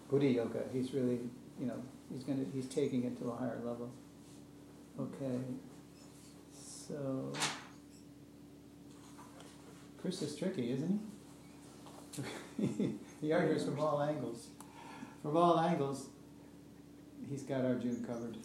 [0.09, 1.19] Buddhi Yoga, he's really,
[1.59, 3.89] you know, he's gonna he's taking it to a higher level.
[4.99, 5.39] Okay.
[6.51, 7.31] So
[10.01, 10.99] Chris is tricky, isn't
[12.57, 12.95] he?
[13.21, 14.47] he argues from all angles.
[15.21, 16.07] From all angles,
[17.29, 18.37] he's got our Arjuna covered.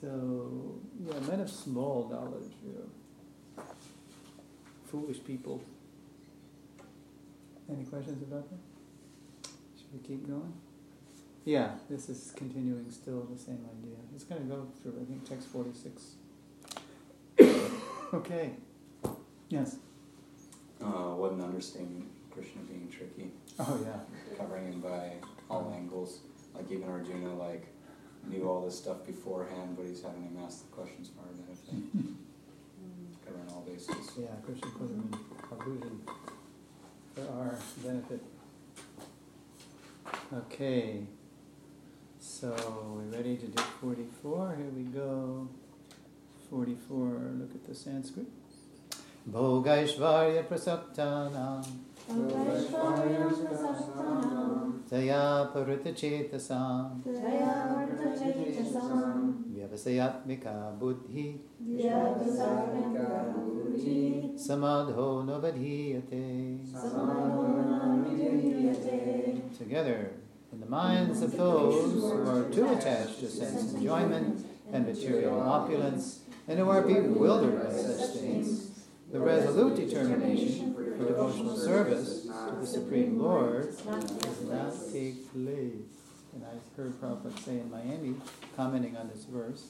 [0.00, 3.64] So, yeah, men of small knowledge, you know.
[4.90, 5.62] Foolish people.
[7.70, 9.48] Any questions about that?
[9.76, 10.52] Should we keep going?
[11.44, 13.96] Yeah, this is continuing still the same idea.
[14.14, 16.16] It's going to go through, I think, text 46.
[18.14, 18.52] Okay.
[19.48, 19.76] Yes.
[20.82, 24.00] Uh, wasn't understanding Krishna being tricky, Oh, yeah.
[24.36, 25.12] covering him by
[25.48, 26.20] all angles.
[26.54, 27.66] Like even Arjuna, like
[28.28, 32.14] knew all this stuff beforehand, but he's having him ask the questions for our benefit,
[33.24, 34.10] covering all bases.
[34.18, 35.14] Yeah, Krishna in
[35.66, 36.00] illusion
[37.14, 38.20] for our benefit.
[40.34, 41.04] Okay,
[42.18, 44.56] so we're ready to do 44?
[44.56, 45.48] Here we go.
[46.50, 48.26] 44, look at the Sanskrit.
[49.30, 51.64] Bhogaishvarya prasaptanam
[52.08, 66.64] Vaishvarya prasattanam taya paritachetasam Jaya Vartachetasam vyavasayatmika buddhi Vyavasarvika Buddhi samadho navadhiyate.
[66.64, 70.12] Samadhona Vidhyate Together.
[70.52, 76.20] in the minds of those who are too attached to sense enjoyment and material opulence,
[76.48, 78.70] and who are bewildered by such things,
[79.12, 85.96] the resolute determination for devotional service to the Supreme Lord does not take place.
[86.34, 88.14] And I heard Prabhupada say in Miami,
[88.56, 89.68] commenting on this verse,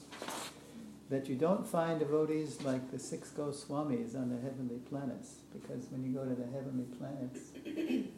[1.09, 6.03] that you don't find devotees like the six Goswamis on the heavenly planets, because when
[6.03, 7.51] you go to the heavenly planets,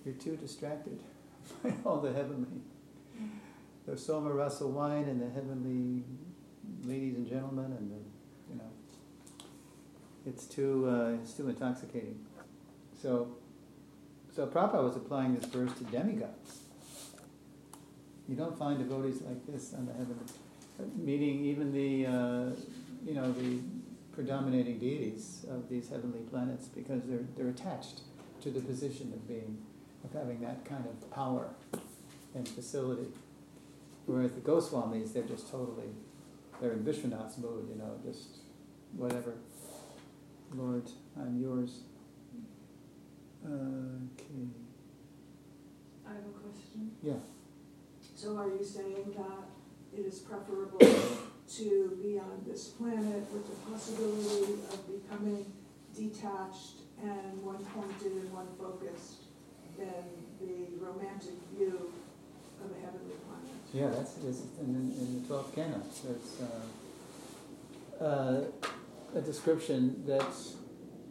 [0.04, 1.00] you're too distracted
[1.64, 2.62] by all the heavenly.
[3.86, 6.04] The Soma Rasa wine and the heavenly
[6.84, 8.09] ladies and gentlemen, and the,
[10.26, 12.20] it's too uh, it's too intoxicating.
[13.02, 13.30] So,
[14.36, 16.64] so Prabhupada was applying this verse to demigods.
[18.28, 20.26] You don't find devotees like this on the heavenly,
[20.96, 22.50] meeting even the uh,
[23.06, 23.60] you know the
[24.14, 28.02] predominating deities of these heavenly planets because they're they're attached
[28.42, 29.58] to the position of being
[30.04, 31.50] of having that kind of power
[32.36, 33.08] and facility.
[34.06, 35.90] Whereas the Goswamis, they're just totally
[36.60, 38.40] they're in Vishwanath's mode, you know, just
[38.96, 39.36] whatever.
[40.56, 41.82] Lord, I'm yours.
[43.46, 44.48] Okay.
[46.06, 46.92] I have a question.
[47.02, 47.14] Yeah.
[48.16, 50.80] So are you saying that it is preferable
[51.58, 55.46] to be on this planet with the possibility of becoming
[55.96, 59.24] detached and one-pointed and one-focused
[59.78, 60.04] than
[60.42, 61.92] the romantic view
[62.64, 63.56] of a heavenly planet?
[63.74, 65.82] Yeah, that's, is in, in the twelfth canto.
[66.04, 66.42] There's
[68.02, 68.42] uh, uh,
[69.16, 70.34] a description that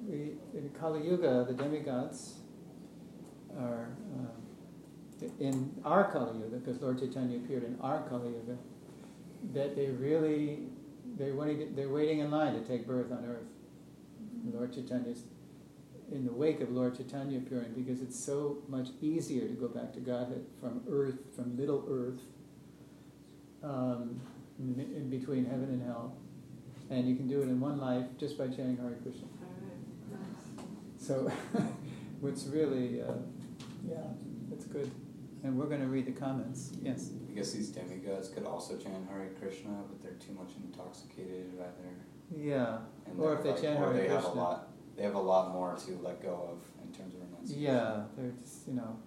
[0.07, 2.35] we, in Kali Yuga, the demigods
[3.59, 8.57] are uh, in our Kali Yuga, because Lord Chaitanya appeared in our Kali Yuga,
[9.53, 10.61] that they really
[11.17, 13.47] they're waiting, they're waiting in line to take birth on earth.
[14.53, 15.25] Lord Chaitanya's
[16.13, 19.93] in the wake of Lord Chaitanya appearing because it's so much easier to go back
[19.95, 22.21] to Godhead from earth, from middle earth,
[23.63, 24.21] um,
[24.59, 26.17] in between heaven and hell.
[26.91, 29.27] And you can do it in one life just by chanting Hare Krishna.
[30.99, 31.31] So,
[32.25, 33.13] it's really, uh,
[33.89, 33.97] yeah,
[34.53, 34.91] it's good.
[35.45, 36.73] And we're going to read the comments.
[36.83, 37.11] Yes.
[37.31, 41.65] I guess these demigods could also chant Hare Krishna, but they're too much intoxicated by
[41.65, 41.95] their.
[42.37, 42.79] Yeah.
[43.07, 44.69] And Or if they like- chant Hare they have a lot.
[44.97, 47.63] They have a lot more to let go of in terms of renunciation.
[47.63, 48.99] Yeah, they're just, you know,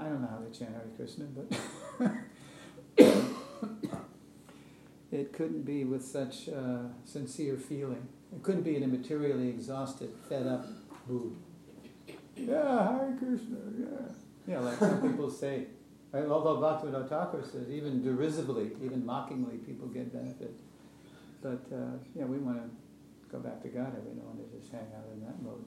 [0.00, 1.52] I don't know how they chant Hare Krishna, but
[5.10, 8.08] it couldn't be with such uh, sincere feeling.
[8.34, 10.66] It couldn't be in a materially exhausted, fed up
[11.06, 11.36] mood.
[12.36, 13.86] Yeah, Hare Krishna, yeah.
[14.46, 15.66] Yeah, like some people say.
[16.12, 16.24] Right?
[16.24, 20.54] Although Bhaktivinoda Thakur says, even derisively, even mockingly, people get benefit.
[21.42, 22.70] But uh, yeah, we want to
[23.30, 23.92] go back to God.
[24.06, 25.66] We don't want to just hang out in that mode.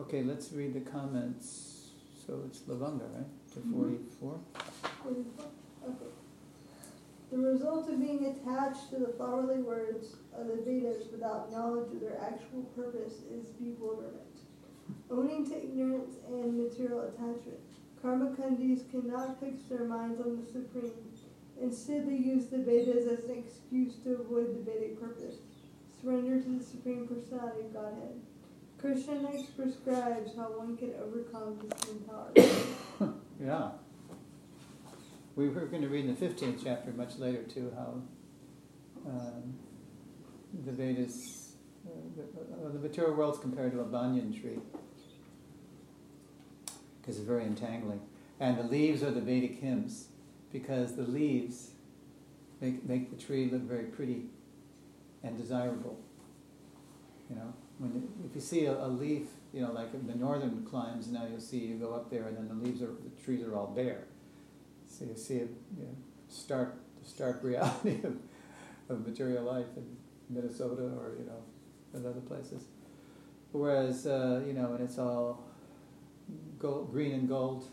[0.00, 1.90] Okay, let's read the comments.
[2.24, 3.52] So it's Lavanga, right?
[3.54, 4.40] To 44.
[5.84, 5.94] Okay.
[7.30, 12.00] The result of being attached to the flowery words of the Vedas without knowledge of
[12.00, 14.24] their actual purpose is bewilderment.
[15.10, 17.60] Owning to ignorance and material attachment,
[18.00, 20.92] karma-kandis cannot fix their minds on the Supreme.
[21.60, 25.36] Instead, they use the Vedas as an excuse to avoid the Vedic purpose.
[26.00, 28.20] Surrender to the Supreme Personality of Godhead.
[28.78, 33.18] Krishna next prescribes how one can overcome this mentality.
[33.44, 33.70] Yeah.
[35.38, 38.02] We were going to read in the 15th chapter much later, too, how
[39.08, 39.54] um,
[40.66, 41.52] the Vedas,
[41.86, 44.58] uh, the, uh, the material world's compared to a banyan tree
[47.00, 48.00] because it's very entangling.
[48.40, 50.08] And the leaves are the Vedic hymns
[50.52, 51.70] because the leaves
[52.60, 54.24] make, make the tree look very pretty
[55.22, 56.00] and desirable.
[57.30, 60.16] You know, when you, if you see a, a leaf, you know, like in the
[60.16, 63.22] northern climes now, you'll see you go up there and then the leaves are the
[63.22, 64.02] trees are all bare.
[64.88, 65.48] So you see a you
[65.78, 65.96] know,
[66.28, 68.16] stark stark reality of,
[68.88, 69.96] of material life in
[70.28, 71.42] Minnesota or you know
[71.94, 72.64] in other places.
[73.52, 75.44] Whereas uh, you know, when it's all
[76.58, 77.68] gold, green and gold,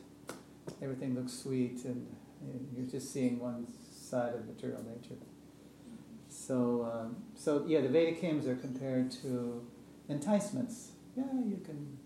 [0.81, 2.07] everything looks sweet, and,
[2.41, 5.15] and you're just seeing one side of material nature.
[6.29, 9.65] So, um, so yeah, the Vedic hymns are compared to
[10.09, 10.91] enticements.
[11.15, 11.97] Yeah, you can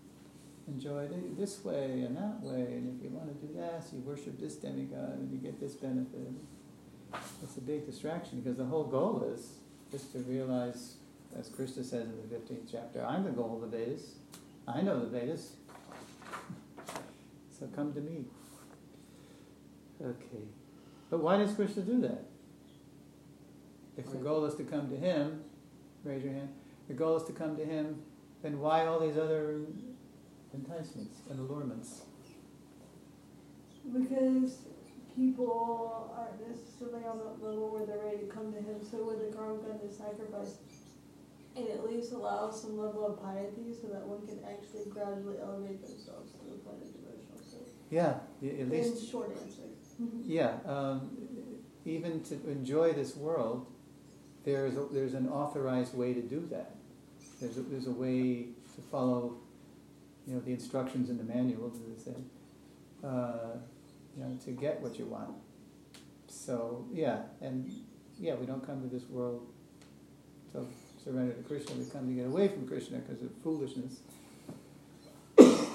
[0.68, 4.38] enjoy this way and that way, and if you want to do this, you worship
[4.38, 6.32] this demigod and you get this benefit.
[7.42, 9.54] It's a big distraction because the whole goal is
[9.90, 10.94] just to realize,
[11.36, 14.14] as Krishna says in the 15th chapter, I'm the goal of the Vedas.
[14.68, 15.54] I know the Vedas.
[17.58, 18.24] So come to me.
[20.00, 20.44] Okay.
[21.10, 22.24] But why does Krishna do that?
[23.96, 25.42] If the goal is to come to him,
[26.04, 26.50] raise your hand.
[26.88, 28.02] The goal is to come to him,
[28.42, 29.60] then why all these other
[30.54, 32.02] enticements and allurements?
[33.92, 34.58] because
[35.16, 38.76] people aren't necessarily on that level where they're ready to come to Him.
[38.84, 40.60] So when the karma gun is sacrificed,
[41.56, 45.80] it at least allows some level of piety so that one can actually gradually elevate
[45.82, 47.66] themselves to the point of devotional.
[47.90, 49.62] Yeah, at In least, short answer.
[50.24, 51.10] yeah, um,
[51.84, 53.66] even to enjoy this world,
[54.44, 56.76] there's, a- there's an authorized way to do that.
[57.40, 59.38] There's a, there's a way to follow,
[60.30, 62.14] you know, the instructions in the manual, say,
[63.02, 63.56] uh,
[64.16, 65.34] you know, to get what you want.
[66.28, 67.68] So, yeah, and,
[68.16, 69.44] yeah, we don't come to this world
[70.52, 70.64] to
[71.02, 73.98] surrender to Krishna, we come to get away from Krishna because of foolishness.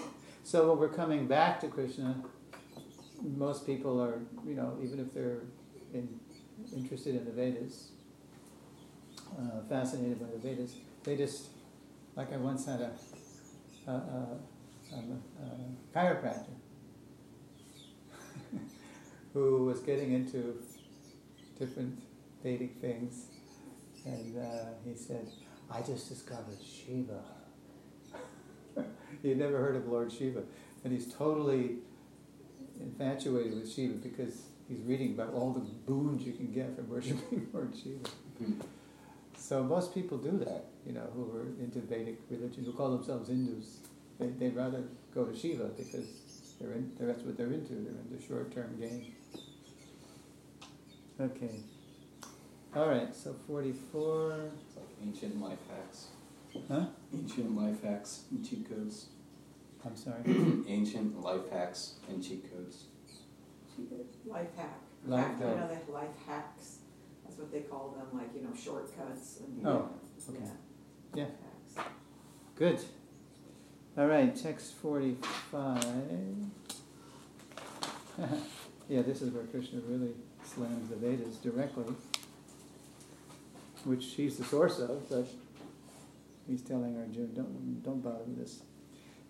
[0.46, 2.16] so when we're coming back to Krishna,
[3.22, 5.42] most people are, you know, even if they're
[5.94, 6.08] in,
[6.74, 7.90] interested in the Vedas,
[9.38, 11.48] uh, fascinated by the Vedas, they just,
[12.16, 12.92] like I once had a,
[13.88, 14.38] a, a,
[15.96, 16.54] chiropractor
[19.34, 20.62] who was getting into
[21.58, 22.02] different
[22.44, 23.28] Vedic things,
[24.06, 25.28] and uh, he said,
[25.72, 27.24] I just discovered Shiva.
[29.22, 30.44] he had never heard of Lord Shiva,
[30.84, 31.78] and he's totally
[32.80, 37.48] infatuated with Shiva because he's reading about all the boons you can get from worshiping
[37.54, 38.10] Lord Shiva.
[39.48, 43.30] So most people do that, you know, who are into Vedic religion, who call themselves
[43.30, 43.78] Hindus.
[44.20, 44.82] They, they'd rather
[45.14, 46.08] go to Shiva because
[46.60, 47.74] they're in, that's what they're into.
[47.74, 49.14] They're into short-term gain.
[51.22, 51.60] Okay.
[52.76, 53.16] All right.
[53.16, 54.50] So forty-four.
[54.66, 56.08] It's like ancient life hacks.
[56.68, 56.86] Huh?
[57.14, 59.10] Ancient life hacks and cheat codes.
[59.86, 60.24] I'm sorry.
[60.68, 62.86] ancient life hacks and cheat codes.
[64.26, 64.80] Life hack.
[65.06, 66.80] Life Hack, You know, they life hacks,
[67.26, 69.66] that's what they call them, like, you know, shortcuts and.
[69.66, 69.90] Oh,
[70.30, 70.40] okay.
[71.16, 71.24] Yeah.
[71.24, 71.26] Yeah.
[71.76, 71.90] Hacks.
[72.56, 72.80] Good.
[73.98, 74.36] All right.
[74.36, 75.84] Text forty-five.
[78.90, 80.14] yeah, this is where Krishna really
[80.44, 81.86] slams the Vedas directly,
[83.84, 85.28] which he's the source of, but
[86.48, 88.62] he's telling Arjuna, don't don't bother with this.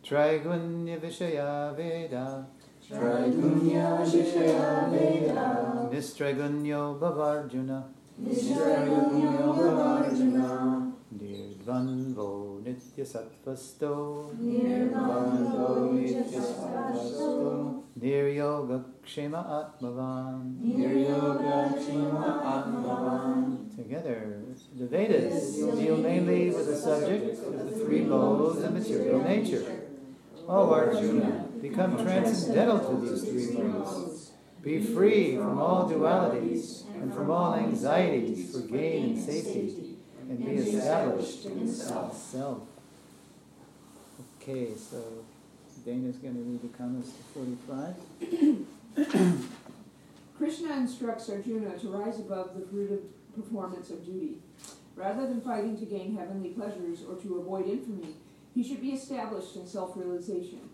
[0.04, 2.46] Traigunya Vishaya Veda
[2.90, 5.90] Traigunya Vishaya Veda.
[5.92, 7.84] Nistragunyo Bhavarjuna
[8.22, 10.50] Nishrayunyo Bhavarjuna.
[11.18, 17.82] Nirdvanvo Nitya Sattvasto Nirvano Nityasattvasto.
[18.00, 23.76] Niryoga Kshema Atmavan Niryoga Kshema Atmavan.
[23.76, 24.44] Together,
[24.78, 29.66] the Vedas deal mainly with the subject of the three modes of material nature.
[30.48, 34.32] O Arjuna, become transcendental to these three modes.
[34.62, 40.54] Be free from all dualities and from all anxieties for gain and safety, and be
[40.54, 42.68] established in self.
[44.42, 45.04] Okay, so
[45.86, 47.24] Dana's going to read the comments to
[48.96, 49.46] 45.
[50.38, 53.04] Krishna instructs Arjuna to rise above the fruitive
[53.36, 54.38] performance of duty.
[54.96, 58.16] Rather than fighting to gain heavenly pleasures or to avoid infamy,
[58.54, 60.65] he should be established in self realization.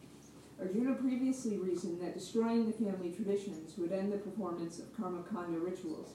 [0.62, 5.57] Arjuna previously reasoned that destroying the family traditions would end the performance of karma kanda
[5.57, 6.14] rituals.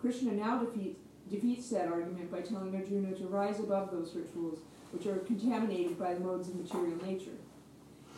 [0.00, 0.98] Krishna now defeat,
[1.30, 4.58] defeats that argument by telling Arjuna to rise above those rituals
[4.92, 7.38] which are contaminated by the modes of material nature.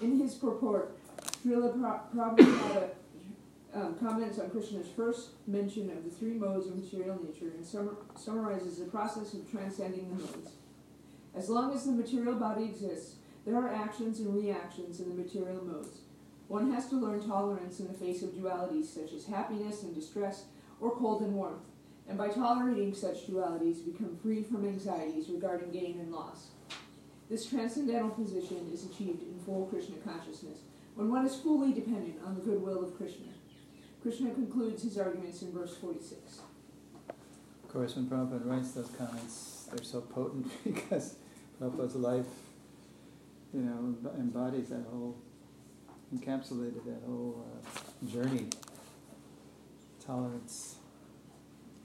[0.01, 0.97] In his purport,
[1.45, 2.91] Srila Pra- Prabhupada
[3.75, 7.97] um, comments on Krishna's first mention of the three modes of material nature and summa-
[8.17, 10.53] summarizes the process of transcending the modes.
[11.35, 15.65] As long as the material body exists, there are actions and reactions in the material
[15.65, 16.01] modes.
[16.49, 20.45] One has to learn tolerance in the face of dualities such as happiness and distress,
[20.81, 21.63] or cold and warmth,
[22.09, 26.49] and by tolerating such dualities, become free from anxieties regarding gain and loss.
[27.31, 30.59] This transcendental position is achieved in full Krishna consciousness,
[30.95, 33.29] when one is fully dependent on the goodwill of Krishna.
[34.03, 36.41] Krishna concludes his arguments in verse 46.
[37.09, 41.15] Of course, when Prabhupada writes those comments, they're so potent because
[41.61, 42.27] Prabhupada's life,
[43.55, 45.17] you know, embodies that whole,
[46.15, 48.47] encapsulated that whole uh, journey.
[50.05, 50.77] Tolerance,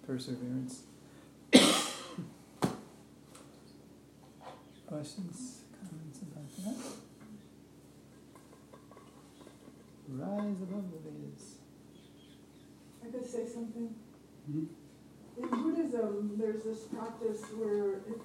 [0.06, 0.84] perseverance.
[4.88, 6.78] Questions, comments about that?
[10.10, 11.46] Rise above the Vedas.
[13.04, 13.94] I could say something.
[14.48, 14.70] In
[15.50, 18.16] Buddhism, there's this practice where if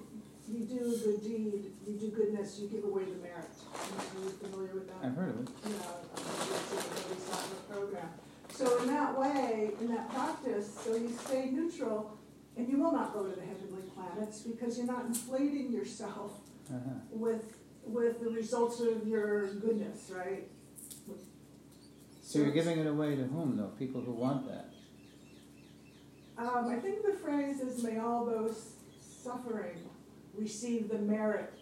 [0.51, 3.45] you do a good deed, you do goodness, you give away the merit.
[3.73, 5.07] Are you familiar with that?
[5.07, 5.49] I've heard of it.
[5.65, 5.77] you know,
[6.15, 8.09] it's in the program.
[8.49, 12.17] So in that way, in that practice, so you stay neutral,
[12.57, 16.31] and you will not go to the heavenly planets because you're not inflating yourself
[16.69, 16.79] Uh-huh.
[17.11, 20.47] with with the results of your goodness, right?
[22.21, 23.71] So you're giving it away to whom, though?
[23.77, 24.69] People who want that.
[26.37, 28.71] Um, I think the phrase is, may all those
[29.01, 29.77] suffering
[30.37, 31.53] receive the merit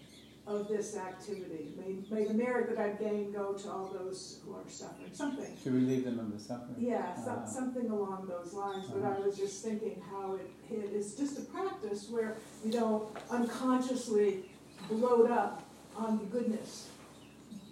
[0.48, 1.72] of this activity.
[1.78, 5.56] May, may the merit that I've gained go to all those who are suffering, something.
[5.64, 6.76] To relieve them of the suffering.
[6.80, 7.46] Yeah, some, Ah.
[7.46, 9.24] something along those lines, but I Uh-huh.
[9.28, 14.50] was just thinking how it, it is just a practice where you don't unconsciously
[14.90, 15.64] bloat up
[15.96, 16.90] on the goodness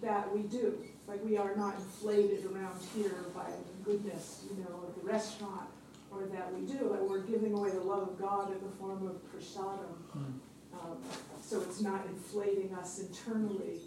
[0.00, 0.78] that we do.
[1.08, 5.68] Like we are not inflated around here by the goodness, you know, of the restaurant,
[6.12, 9.06] or that we do, like we're giving away the love of God in the form
[9.08, 9.96] of prasadam.
[10.12, 10.38] Hmm.
[10.72, 10.98] Um,
[11.42, 13.80] so it's not inflating us internally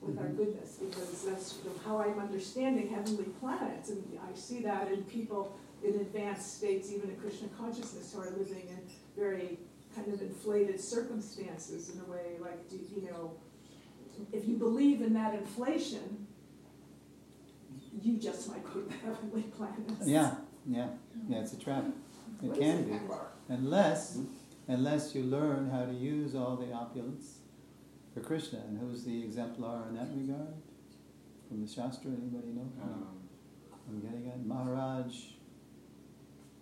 [0.00, 0.36] with our Mhm.
[0.36, 5.56] goodness, because that's the- how I'm understanding heavenly planets, and I see that in people
[5.82, 8.78] in advanced states, even in Krishna consciousness, who are living in
[9.14, 9.58] very
[9.94, 13.32] kind of inflated circumstances in a way, like, do, you know,
[14.32, 16.26] if you believe in that inflation,
[18.02, 20.06] you just might go to heavenly planets.
[20.06, 20.90] Yeah, yeah,
[21.28, 21.84] yeah, it's a trap.
[22.42, 22.92] It What can is be.
[22.92, 23.02] it?
[23.48, 24.18] Unless,
[24.68, 27.38] unless you learn how to use all the opulence
[28.14, 28.60] for Krishna.
[28.68, 30.54] And who's the exemplar in that regard?
[31.48, 32.68] From the Shastra, anybody know?
[32.82, 33.06] Um,
[33.88, 34.44] I'm getting it.
[34.44, 35.14] Maharaj,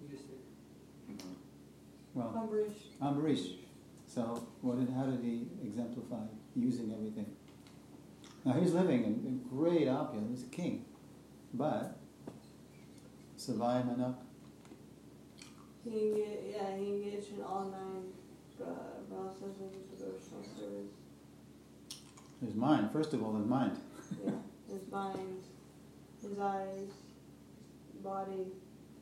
[0.03, 1.17] You just did.
[1.17, 1.35] mhm.
[2.13, 3.01] well, Ambarish.
[3.01, 3.57] Ambarish.
[4.07, 6.25] So, what did, how did he exemplify
[6.55, 7.27] using everything?
[8.45, 10.41] Now, he's living in, in great opulence.
[10.41, 10.85] He's a king.
[11.55, 11.99] But,
[13.39, 14.17] Savai Manak,
[15.85, 18.05] He engaged, yeah, he engaged in all nine
[18.61, 18.65] uh,
[19.13, 20.93] processes of devotional service.
[22.45, 23.77] his mind, first of all, his mind.
[24.25, 24.31] Yeah,
[24.73, 25.43] his mind,
[26.23, 26.89] his eyes,
[28.03, 28.47] body,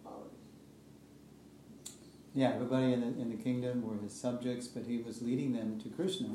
[0.04, 1.92] all of it.
[2.34, 5.78] Yeah, everybody in the, in the kingdom were his subjects, but he was leading them
[5.80, 6.30] to Krishna.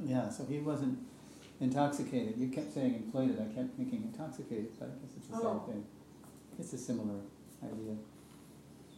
[0.00, 0.98] Yeah, so he wasn't
[1.60, 2.36] intoxicated.
[2.38, 3.40] You kept saying inflated.
[3.40, 5.62] I kept thinking intoxicated, but I guess it's the Oh.
[5.66, 5.84] same thing.
[6.58, 7.18] It's a similar
[7.62, 7.96] idea.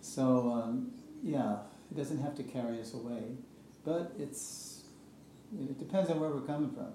[0.00, 0.92] So, um,
[1.22, 1.58] yeah,
[1.90, 3.22] it doesn't have to carry us away,
[3.84, 4.84] but it's
[5.52, 6.92] it depends on where we're coming from.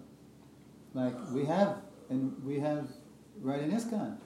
[0.94, 1.78] Like we have,
[2.10, 2.88] and we have
[3.42, 4.18] right in ISKCON,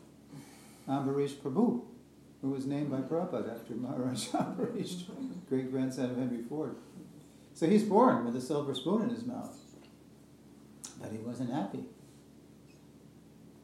[0.88, 1.82] Ambarish Prabhu,
[2.42, 5.04] who was named by Prabhupada after Maharaj Ambarish,
[5.50, 6.76] great grandson of Henry Ford.
[7.56, 9.58] So he's born with a silver spoon in his mouth,
[11.02, 11.84] but he wasn't happy.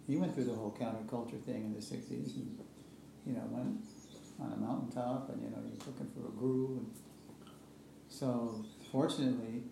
[0.08, 2.60] He went through the whole counterculture thing in the '60s, and
[3.26, 3.86] you know went
[4.40, 6.92] on a mountaintop, and you know he was looking for a guru, and
[8.10, 9.64] so fortunately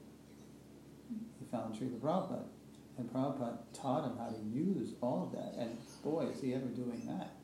[1.39, 2.45] he found Srila Prabhupada,
[2.97, 6.65] and Prabhupada taught him how to use all of that, and boy, is he ever
[6.67, 7.35] doing that.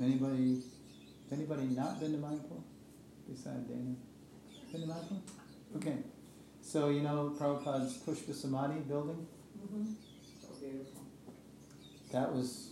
[0.00, 0.62] Anybody,
[1.24, 2.62] has anybody not been to Mayapur
[3.28, 3.96] besides Dana?
[4.72, 5.20] Been to Mayapur?
[5.76, 5.96] Okay,
[6.62, 9.26] so you know Prabhupada's Pushpa Samadhi building?
[9.60, 9.92] Mm-hmm.
[10.40, 11.02] So beautiful.
[12.12, 12.70] That was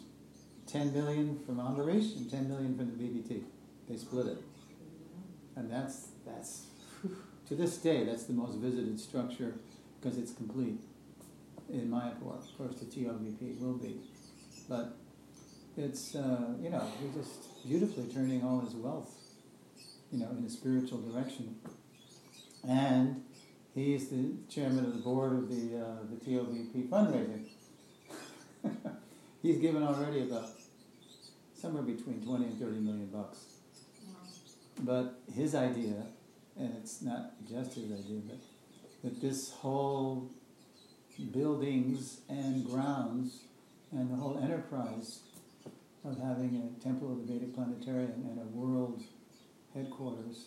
[0.67, 3.43] 10 million from Ambarish and 10 million from the BBT.
[3.89, 4.39] They split it.
[5.55, 6.67] And that's, that's
[7.49, 9.55] to this day, that's the most visited structure
[10.01, 10.81] because it's complete
[11.69, 12.39] in Mayapur.
[12.39, 14.01] Of course, the TOVP will be.
[14.69, 14.97] But
[15.77, 19.15] it's, uh, you know, he's just beautifully turning all his wealth,
[20.11, 21.57] you know, in a spiritual direction.
[22.69, 23.23] And
[23.75, 27.47] he's the chairman of the board of the, uh, the TOVP fundraising.
[29.43, 30.49] He's given already about
[31.55, 33.39] somewhere between 20 and 30 million bucks.
[34.81, 36.07] But his idea,
[36.59, 38.39] and it's not just his idea, but
[39.03, 40.31] that this whole
[41.33, 43.41] buildings and grounds
[43.93, 45.21] and the whole enterprise
[46.05, 49.03] of having a temple of the Vedic planetarium and a world
[49.75, 50.47] headquarters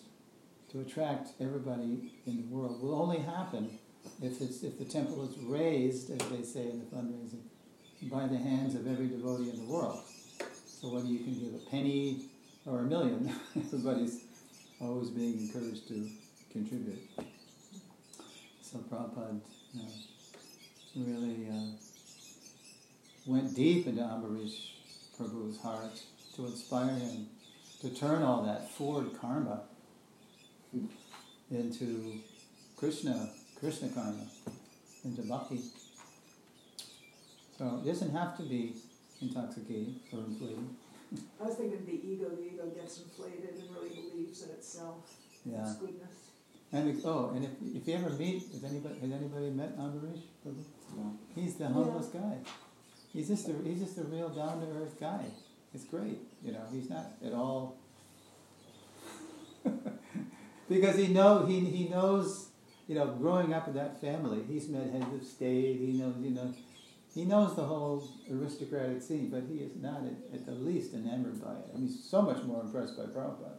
[0.70, 3.78] to attract everybody in the world will only happen
[4.22, 7.42] if it's if the temple is raised, as they say in the fundraising,
[8.02, 10.00] by the hands of every devotee in the world.
[10.66, 12.26] So whether you can give a penny
[12.64, 14.24] or a million, everybody's
[14.80, 16.08] always being encouraged to
[16.52, 16.98] contribute.
[18.62, 19.40] So Prabhupada
[19.74, 19.82] you
[21.04, 21.72] know, really uh,
[23.26, 24.70] went deep into Ambarish
[25.18, 26.02] Prabhu's heart
[26.36, 27.26] to inspire him
[27.80, 29.62] to turn all that Ford karma
[31.50, 32.20] into
[32.76, 34.26] Krishna, Krishna karma,
[35.04, 35.60] into bhakti.
[37.60, 38.72] So it doesn't have to be
[39.20, 40.64] intoxicating or inflated.
[41.38, 45.12] I was thinking the ego, the ego gets inflated and really believes in itself,
[45.44, 45.60] Yeah.
[45.60, 46.16] its goodness.
[46.72, 50.22] And we, oh, and if, if you ever meet, has anybody has anybody met Ambarish?
[50.42, 50.64] Prabhu?
[50.96, 51.18] No.
[51.34, 52.38] He's the humblest guy.
[53.12, 55.26] He's just a he's just a real down to earth guy.
[55.74, 56.64] It's great, you know.
[56.72, 57.76] He's not at all
[60.70, 62.48] because he know he he knows
[62.88, 64.44] you know growing up in that family.
[64.48, 65.76] He's met heads of state.
[65.78, 66.54] He knows you know
[67.14, 71.42] he knows the whole aristocratic scene, but he is not at, at the least enamored
[71.42, 71.70] by it.
[71.74, 73.58] I mean, he's so much more impressed by Prabhupada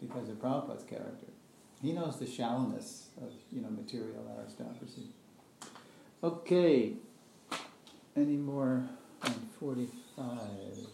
[0.00, 1.26] because of Prabhupada's character.
[1.82, 5.08] He knows the shallowness of you know material aristocracy.
[6.24, 6.94] Okay,
[8.16, 8.88] any more
[9.22, 10.86] on forty-five?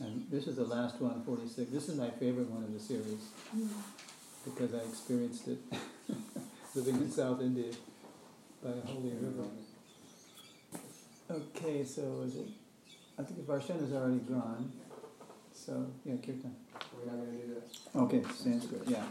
[0.00, 1.72] And this is the last one, 46.
[1.72, 3.68] This is my favorite one of the series mm.
[4.44, 5.58] because I experienced it
[6.78, 7.72] living in South India
[8.62, 9.48] by a holy river.
[11.28, 12.46] Okay, so is it?
[13.18, 14.70] I think the Varshan is already gone.
[15.52, 16.54] So, yeah, Kirtan.
[16.94, 17.64] We're not gonna do this.
[17.96, 19.02] Okay, Sanskrit, yeah.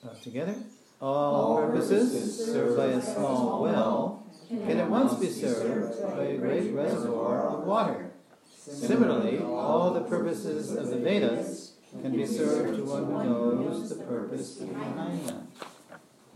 [0.04, 0.56] Uh, together?
[1.02, 6.72] All purposes served by a small well can at once be served by a great
[6.74, 8.12] reservoir of water.
[8.58, 14.04] Similarly, all the purposes of the Vedas can be served to one who knows the
[14.04, 15.48] purpose behind them.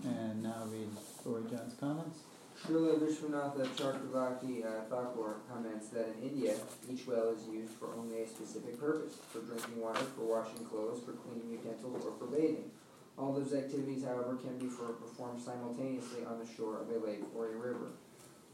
[0.04, 0.90] And now read
[1.26, 2.20] Lord John's comments.
[2.66, 6.56] Srila Vishwanatha Chakravarti uh, Thakur comments that in India,
[6.92, 11.00] each well is used for only a specific purpose for drinking water, for washing clothes,
[11.06, 12.72] for cleaning utensils, or for bathing.
[13.20, 17.22] All those activities, however, can be for, performed simultaneously on the shore of a lake
[17.36, 17.92] or a river,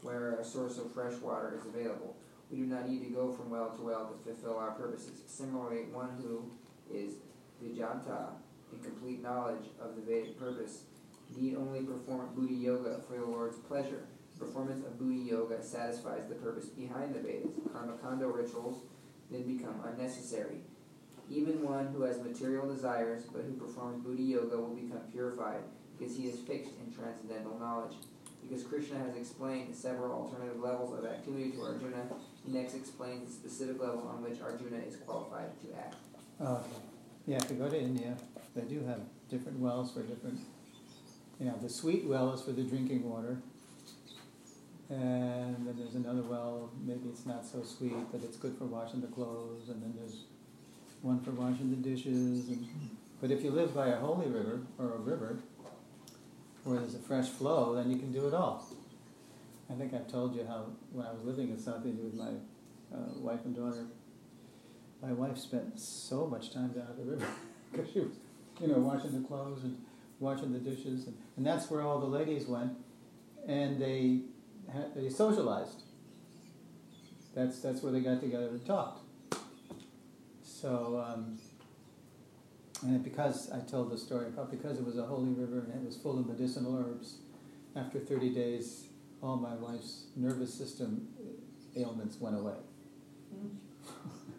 [0.02, 2.14] where a source of fresh water is available.
[2.50, 5.22] We do not need to go from well to well to fulfill our purposes.
[5.26, 6.50] Similarly, one who
[6.94, 7.14] is
[7.64, 8.32] Vijanta,
[8.74, 10.82] in complete knowledge of the Vedic purpose,
[11.36, 14.04] need only perform Buddhi Yoga for the Lord's pleasure.
[14.38, 17.52] The Performance of Buddhi Yoga satisfies the purpose behind the Vedas.
[17.72, 18.82] Karmakanda rituals
[19.30, 20.58] then become unnecessary.
[21.30, 25.62] Even one who has material desires but who performs Buddhi Yoga will become purified
[25.96, 27.94] because he is fixed in transcendental knowledge.
[28.42, 32.04] Because Krishna has explained several alternative levels of activity to Arjuna,
[32.44, 35.94] he next explains the specific level on which Arjuna is qualified to act.
[36.40, 36.82] Okay.
[37.26, 38.16] Yeah, if you go to India,
[38.56, 40.40] they do have different wells for different,
[41.40, 43.38] you know, the sweet well is for the drinking water.
[44.88, 49.00] And then there's another well, maybe it's not so sweet, but it's good for washing
[49.00, 49.68] the clothes.
[49.68, 50.24] And then there's
[51.00, 52.48] one for washing the dishes.
[52.48, 52.68] And,
[53.20, 55.38] but if you live by a holy river or a river
[56.64, 58.66] where there's a fresh flow, then you can do it all.
[59.70, 62.32] I think I've told you how when I was living in South India with my
[62.94, 63.86] uh, wife and daughter,
[65.00, 67.26] my wife spent so much time down at the river
[67.72, 68.12] because she was,
[68.60, 69.76] you know, washing the clothes and
[70.22, 72.72] washing the dishes, and, and that's where all the ladies went,
[73.46, 74.20] and they
[74.72, 75.82] had, they socialized.
[77.34, 79.00] That's that's where they got together and talked.
[80.42, 81.38] So, um,
[82.82, 85.86] and because I told the story about because it was a holy river and it
[85.86, 87.16] was full of medicinal herbs,
[87.74, 88.86] after thirty days,
[89.22, 91.08] all my wife's nervous system
[91.76, 92.56] ailments went away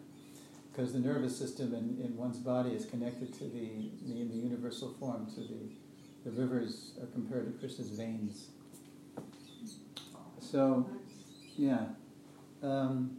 [0.74, 4.36] because the nervous system in, in one's body is connected to the, the in the
[4.36, 5.70] universal form to the
[6.24, 8.48] the rivers are compared to Krishna's veins.
[10.40, 10.88] So,
[11.56, 11.84] yeah.
[12.62, 13.18] Um,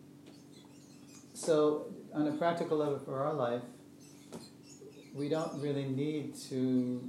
[1.33, 3.61] so on a practical level for our life,
[5.13, 7.07] we don't really need to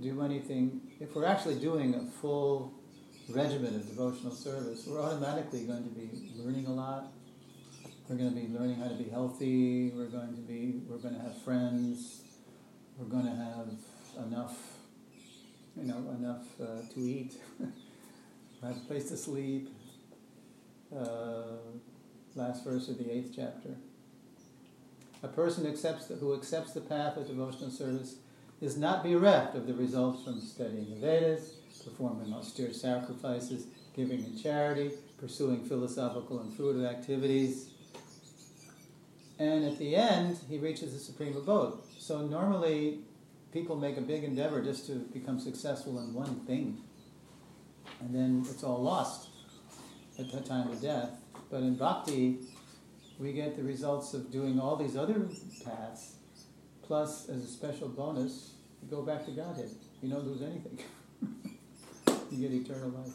[0.00, 0.82] do anything.
[1.00, 2.74] If we're actually doing a full
[3.30, 7.12] regimen of devotional service, we're automatically going to be learning a lot
[8.08, 9.90] we're going to be learning how to be healthy.
[9.94, 10.80] We're going to be.
[10.88, 12.22] We're going to have friends.
[12.96, 14.56] We're going to have enough,
[15.76, 17.34] you know, enough uh, to eat.
[18.62, 19.68] have a place to sleep.
[20.96, 21.58] Uh,
[22.36, 23.70] last verse of the eighth chapter.
[25.22, 28.16] A person accepts the, who accepts the path of devotional service
[28.60, 31.54] is not bereft of the results from studying the Vedas,
[31.84, 37.70] performing austere sacrifices, giving in charity, pursuing philosophical and fruitive activities
[39.38, 41.78] and at the end, he reaches the supreme abode.
[41.98, 43.00] So normally,
[43.52, 46.82] people make a big endeavor just to become successful in one thing,
[48.00, 49.28] and then it's all lost
[50.18, 51.10] at the time of death.
[51.50, 52.38] But in bhakti,
[53.18, 55.28] we get the results of doing all these other
[55.64, 56.16] paths,
[56.82, 59.70] plus as a special bonus, you go back to Godhead.
[60.02, 60.78] You don't lose anything.
[62.30, 63.12] you get eternal life.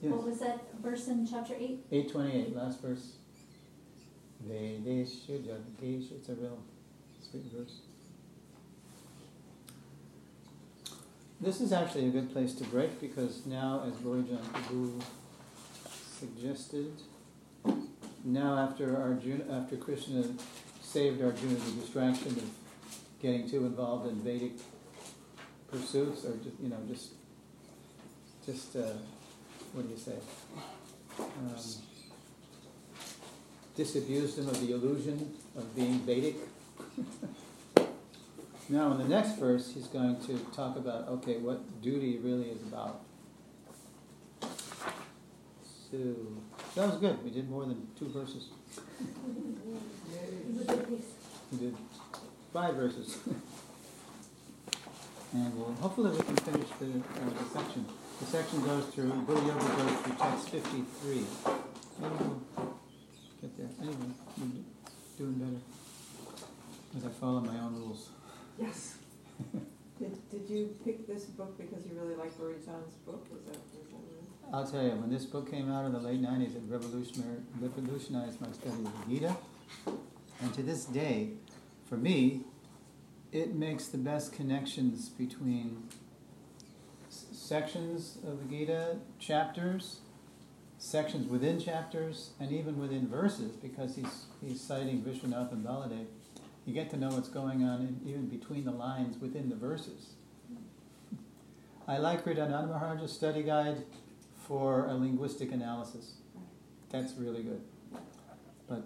[0.00, 0.12] Yes.
[0.12, 1.86] What was that verse in chapter 8?
[1.90, 3.16] 828, last verse.
[4.48, 6.12] Vedeshu.
[6.12, 6.58] It's a real
[7.20, 7.80] sweet verse.
[11.40, 15.02] this is actually a good place to break because now, as Bhurijana Prabhu
[16.18, 16.92] suggested,
[18.24, 20.24] now after Arjuna, after Krishna
[20.82, 22.50] saved Arjuna the distraction of
[23.20, 24.52] getting too involved in Vedic
[25.70, 27.12] pursuits, or just you know just
[28.46, 28.94] just uh,
[29.72, 30.16] what do you say?
[31.18, 31.85] Um,
[33.76, 36.36] disabused him of the illusion of being Vedic.
[38.68, 42.62] now, in the next verse, he's going to talk about okay, what duty really is
[42.62, 43.00] about.
[45.90, 45.98] So
[46.74, 47.22] that was good.
[47.22, 48.48] We did more than two verses.
[51.52, 51.76] We did
[52.52, 53.18] five verses.
[55.32, 57.86] and we'll, hopefully we can finish the, uh, the section.
[58.18, 61.24] The section goes through, Buddhi Yoga goes through text 53.
[62.00, 62.14] Maybe
[62.56, 62.75] we'll
[63.46, 63.68] get there.
[63.80, 65.60] Anyway, we're doing better.
[66.96, 68.08] As I follow my own rules.
[68.60, 68.96] Yes.
[69.98, 73.26] Did, did you pick this book because you really like Bhurijana's book?
[73.32, 74.54] Was that, was that right?
[74.54, 78.38] I'll tell you, when this book came out in the late 90s, it revolutionary, revolutionized
[78.42, 79.34] my study of the Gita.
[80.42, 81.30] And to this day,
[81.88, 82.42] for me,
[83.32, 85.84] it makes the best connections between
[87.08, 90.00] s- sections of the Gita, chapters,
[90.86, 96.06] sections within chapters, and even within verses, because he's, he's citing Vishwanath and Baladev.
[96.64, 100.14] You get to know what's going on in, even between the lines within the verses.
[101.88, 103.84] I like Hridayananda Maharaj's study guide
[104.46, 106.14] for a linguistic analysis.
[106.90, 107.62] That's really good.
[108.68, 108.84] But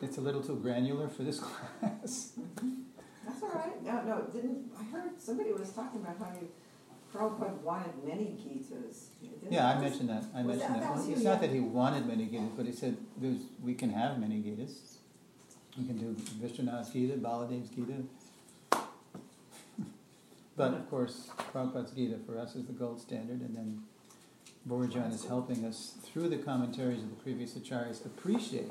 [0.00, 1.38] it's a little too granular for this
[1.80, 2.32] class.
[3.26, 3.82] That's all right.
[3.84, 6.48] No, no, didn't, I heard somebody was talking about how you,
[7.12, 9.08] Prabhupada wanted many Gitas.
[9.50, 10.24] Yeah, I mentioned that.
[10.34, 10.96] I mentioned that- that.
[10.96, 14.18] Well, it's not that he wanted many Gitas, but he said there's, we can have
[14.18, 14.96] many Gitas.
[15.78, 18.04] We can do Vishwanath's Gita, Baladev's Gita.
[20.56, 23.82] but of course, Prabhupada's Gita for us is the gold standard, and then
[24.66, 28.70] Bhurijana is helping us through the commentaries of the previous acharyas appreciate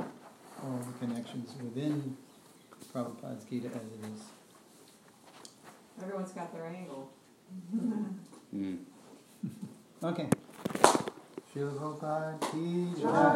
[0.64, 2.18] all the connections within
[2.94, 4.22] Prabhupada's Gita as it is.
[6.02, 7.12] Everyone's got their angle.
[8.54, 8.78] Mm.
[10.04, 10.26] Okay.
[11.52, 12.66] Srila Prabhupada ki
[12.97, 13.12] Jai.
[13.12, 13.32] jai.